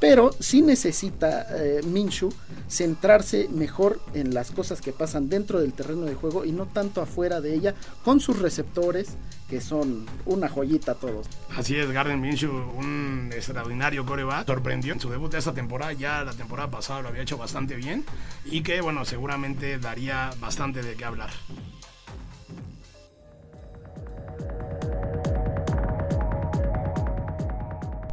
pero 0.00 0.30
sí 0.38 0.62
necesita 0.62 1.46
eh, 1.56 1.80
Minshu 1.84 2.32
centrarse 2.68 3.48
mejor 3.48 4.00
en 4.14 4.34
las 4.34 4.50
cosas 4.50 4.80
que 4.80 4.92
pasan 4.92 5.28
dentro 5.28 5.60
del 5.60 5.72
terreno 5.72 6.02
de 6.02 6.14
juego 6.14 6.44
y 6.44 6.52
no 6.52 6.66
tanto 6.66 7.00
afuera 7.00 7.40
de 7.40 7.54
ella, 7.54 7.74
con 8.04 8.20
sus 8.20 8.38
receptores, 8.38 9.16
que 9.48 9.60
son 9.60 10.06
una 10.26 10.48
joyita 10.48 10.94
todos. 10.94 11.26
Así 11.56 11.76
es, 11.76 11.90
Garden 11.90 12.20
Minshew, 12.20 12.52
un 12.76 13.30
extraordinario 13.32 14.04
coreback, 14.04 14.46
sorprendió 14.46 14.92
en 14.92 15.00
su 15.00 15.08
debut 15.08 15.32
de 15.32 15.38
esta 15.38 15.54
temporada, 15.54 15.92
ya 15.92 16.22
la 16.22 16.32
temporada 16.32 16.70
pasada 16.70 17.02
lo 17.02 17.08
había 17.08 17.22
hecho 17.22 17.38
bastante 17.38 17.74
bien 17.76 18.04
y 18.44 18.62
que 18.62 18.80
bueno, 18.80 19.04
seguramente 19.04 19.78
daría 19.78 20.30
bastante 20.40 20.82
de 20.82 20.94
qué 20.94 21.04
hablar. 21.04 21.30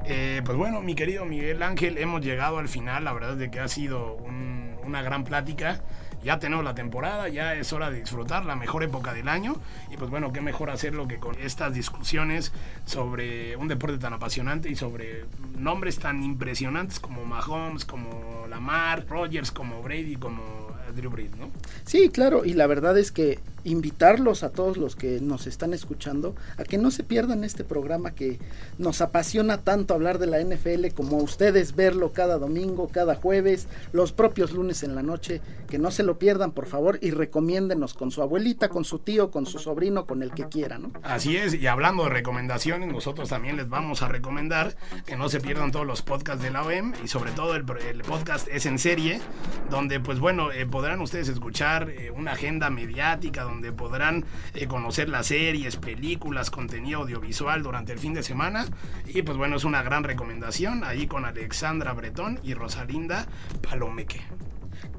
Eh, 0.07 0.41
pues 0.45 0.55
bueno, 0.57 0.81
mi 0.81 0.93
querido 0.93 1.25
Miguel 1.25 1.63
Ángel, 1.63 1.97
hemos 1.97 2.21
llegado 2.21 2.59
al 2.59 2.67
final. 2.67 3.03
La 3.03 3.13
verdad 3.13 3.33
es 3.33 3.37
de 3.39 3.49
que 3.49 3.59
ha 3.59 3.67
sido 3.67 4.17
una 4.83 5.01
gran 5.01 5.23
plática. 5.23 5.81
Ya 6.23 6.39
tenemos 6.39 6.65
la 6.65 6.73
temporada, 6.73 7.29
ya 7.29 7.53
es 7.53 7.71
hora 7.71 7.91
de 7.91 7.99
disfrutar 7.99 8.45
la 8.45 8.55
mejor 8.55 8.83
época 8.83 9.13
del 9.13 9.27
año. 9.27 9.55
Y 9.91 9.97
pues 9.97 10.09
bueno, 10.09 10.31
qué 10.33 10.41
mejor 10.41 10.69
hacerlo 10.69 11.07
que 11.07 11.17
con 11.17 11.35
estas 11.39 11.73
discusiones 11.73 12.51
sobre 12.85 13.55
un 13.57 13.67
deporte 13.67 13.97
tan 13.97 14.13
apasionante 14.13 14.69
y 14.69 14.75
sobre 14.75 15.25
nombres 15.55 15.99
tan 15.99 16.23
impresionantes 16.23 16.99
como 16.99 17.25
Mahomes, 17.25 17.85
como 17.85 18.45
Lamar, 18.47 19.05
Rogers, 19.07 19.51
como 19.51 19.83
Brady, 19.83 20.15
como 20.15 20.41
Drew 20.95 21.11
Brees, 21.11 21.35
¿no? 21.37 21.51
Sí, 21.83 22.09
claro, 22.09 22.45
y 22.45 22.53
la 22.53 22.67
verdad 22.67 22.97
es 22.97 23.11
que 23.11 23.39
invitarlos 23.65 24.43
a 24.43 24.51
todos 24.51 24.77
los 24.77 24.95
que 24.95 25.19
nos 25.19 25.47
están 25.47 25.73
escuchando 25.73 26.35
a 26.57 26.63
que 26.63 26.77
no 26.77 26.91
se 26.91 27.03
pierdan 27.03 27.43
este 27.43 27.63
programa 27.63 28.11
que 28.11 28.39
nos 28.77 29.01
apasiona 29.01 29.57
tanto 29.57 29.93
hablar 29.93 30.19
de 30.19 30.27
la 30.27 30.39
NFL 30.39 30.87
como 30.95 31.17
ustedes 31.17 31.75
verlo 31.75 32.13
cada 32.13 32.37
domingo, 32.37 32.87
cada 32.87 33.15
jueves, 33.15 33.67
los 33.91 34.13
propios 34.13 34.51
lunes 34.51 34.83
en 34.83 34.95
la 34.95 35.03
noche, 35.03 35.41
que 35.67 35.79
no 35.79 35.91
se 35.91 36.03
lo 36.03 36.19
pierdan 36.19 36.51
por 36.51 36.67
favor 36.67 36.99
y 37.01 37.11
recomiéndenos 37.11 37.93
con 37.93 38.11
su 38.11 38.21
abuelita, 38.21 38.69
con 38.69 38.85
su 38.85 38.99
tío, 38.99 39.31
con 39.31 39.45
su 39.45 39.59
sobrino, 39.59 40.05
con 40.05 40.21
el 40.21 40.31
que 40.31 40.47
quiera, 40.47 40.77
¿no? 40.77 40.91
Así 41.03 41.35
es, 41.35 41.53
y 41.53 41.67
hablando 41.67 42.03
de 42.03 42.09
recomendaciones, 42.09 42.91
nosotros 42.91 43.29
también 43.29 43.57
les 43.57 43.67
vamos 43.67 44.01
a 44.01 44.07
recomendar 44.07 44.75
que 45.05 45.17
no 45.17 45.27
se 45.29 45.41
pierdan 45.41 45.71
todos 45.71 45.87
los 45.87 46.01
podcasts 46.01 46.43
de 46.43 46.51
la 46.51 46.63
OEM 46.63 46.93
y 47.03 47.07
sobre 47.07 47.31
todo 47.31 47.55
el, 47.55 47.65
podcast 48.05 48.47
es 48.47 48.65
en 48.65 48.77
serie, 48.77 49.19
donde 49.69 49.99
pues 49.99 50.19
bueno, 50.19 50.51
eh, 50.51 50.65
podrán 50.65 51.01
ustedes 51.01 51.27
escuchar 51.29 51.89
eh, 51.89 52.11
una 52.11 52.33
agenda 52.33 52.69
mediática, 52.69 53.43
donde 53.43 53.54
podrán 53.71 54.25
eh, 54.53 54.67
conocer 54.67 55.09
las 55.09 55.27
series, 55.27 55.77
películas, 55.77 56.51
contenido 56.51 57.01
audiovisual 57.01 57.63
durante 57.63 57.93
el 57.93 57.99
fin 57.99 58.13
de 58.13 58.23
semana. 58.23 58.65
Y 59.07 59.21
pues 59.21 59.37
bueno, 59.37 59.57
es 59.57 59.63
una 59.63 59.83
gran 59.83 60.03
recomendación 60.03 60.83
ahí 60.83 61.07
con 61.07 61.25
Alexandra 61.25 61.93
Bretón 61.93 62.39
y 62.43 62.53
Rosalinda 62.53 63.27
Palomeque. 63.61 64.21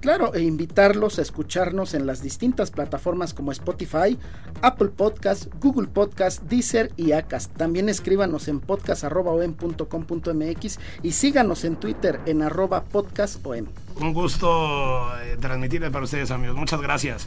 Claro, 0.00 0.34
e 0.34 0.42
invitarlos 0.42 1.18
a 1.18 1.22
escucharnos 1.22 1.94
en 1.94 2.06
las 2.06 2.22
distintas 2.22 2.70
plataformas 2.70 3.34
como 3.34 3.50
Spotify, 3.52 4.18
Apple 4.62 4.88
Podcast, 4.88 5.52
Google 5.60 5.88
Podcast, 5.88 6.42
Deezer 6.42 6.92
y 6.96 7.12
Acast. 7.12 7.54
También 7.56 7.88
escríbanos 7.88 8.48
en 8.48 8.58
podcast.com.mx 8.60 10.78
y 11.02 11.12
síganos 11.12 11.64
en 11.64 11.76
Twitter 11.76 12.20
en 12.26 12.42
arroba 12.42 12.84
podcastom. 12.84 13.66
Un 14.00 14.12
gusto 14.12 15.16
eh, 15.22 15.36
transmitirle 15.40 15.90
para 15.90 16.04
ustedes 16.04 16.30
amigos. 16.30 16.56
Muchas 16.56 16.80
gracias. 16.80 17.26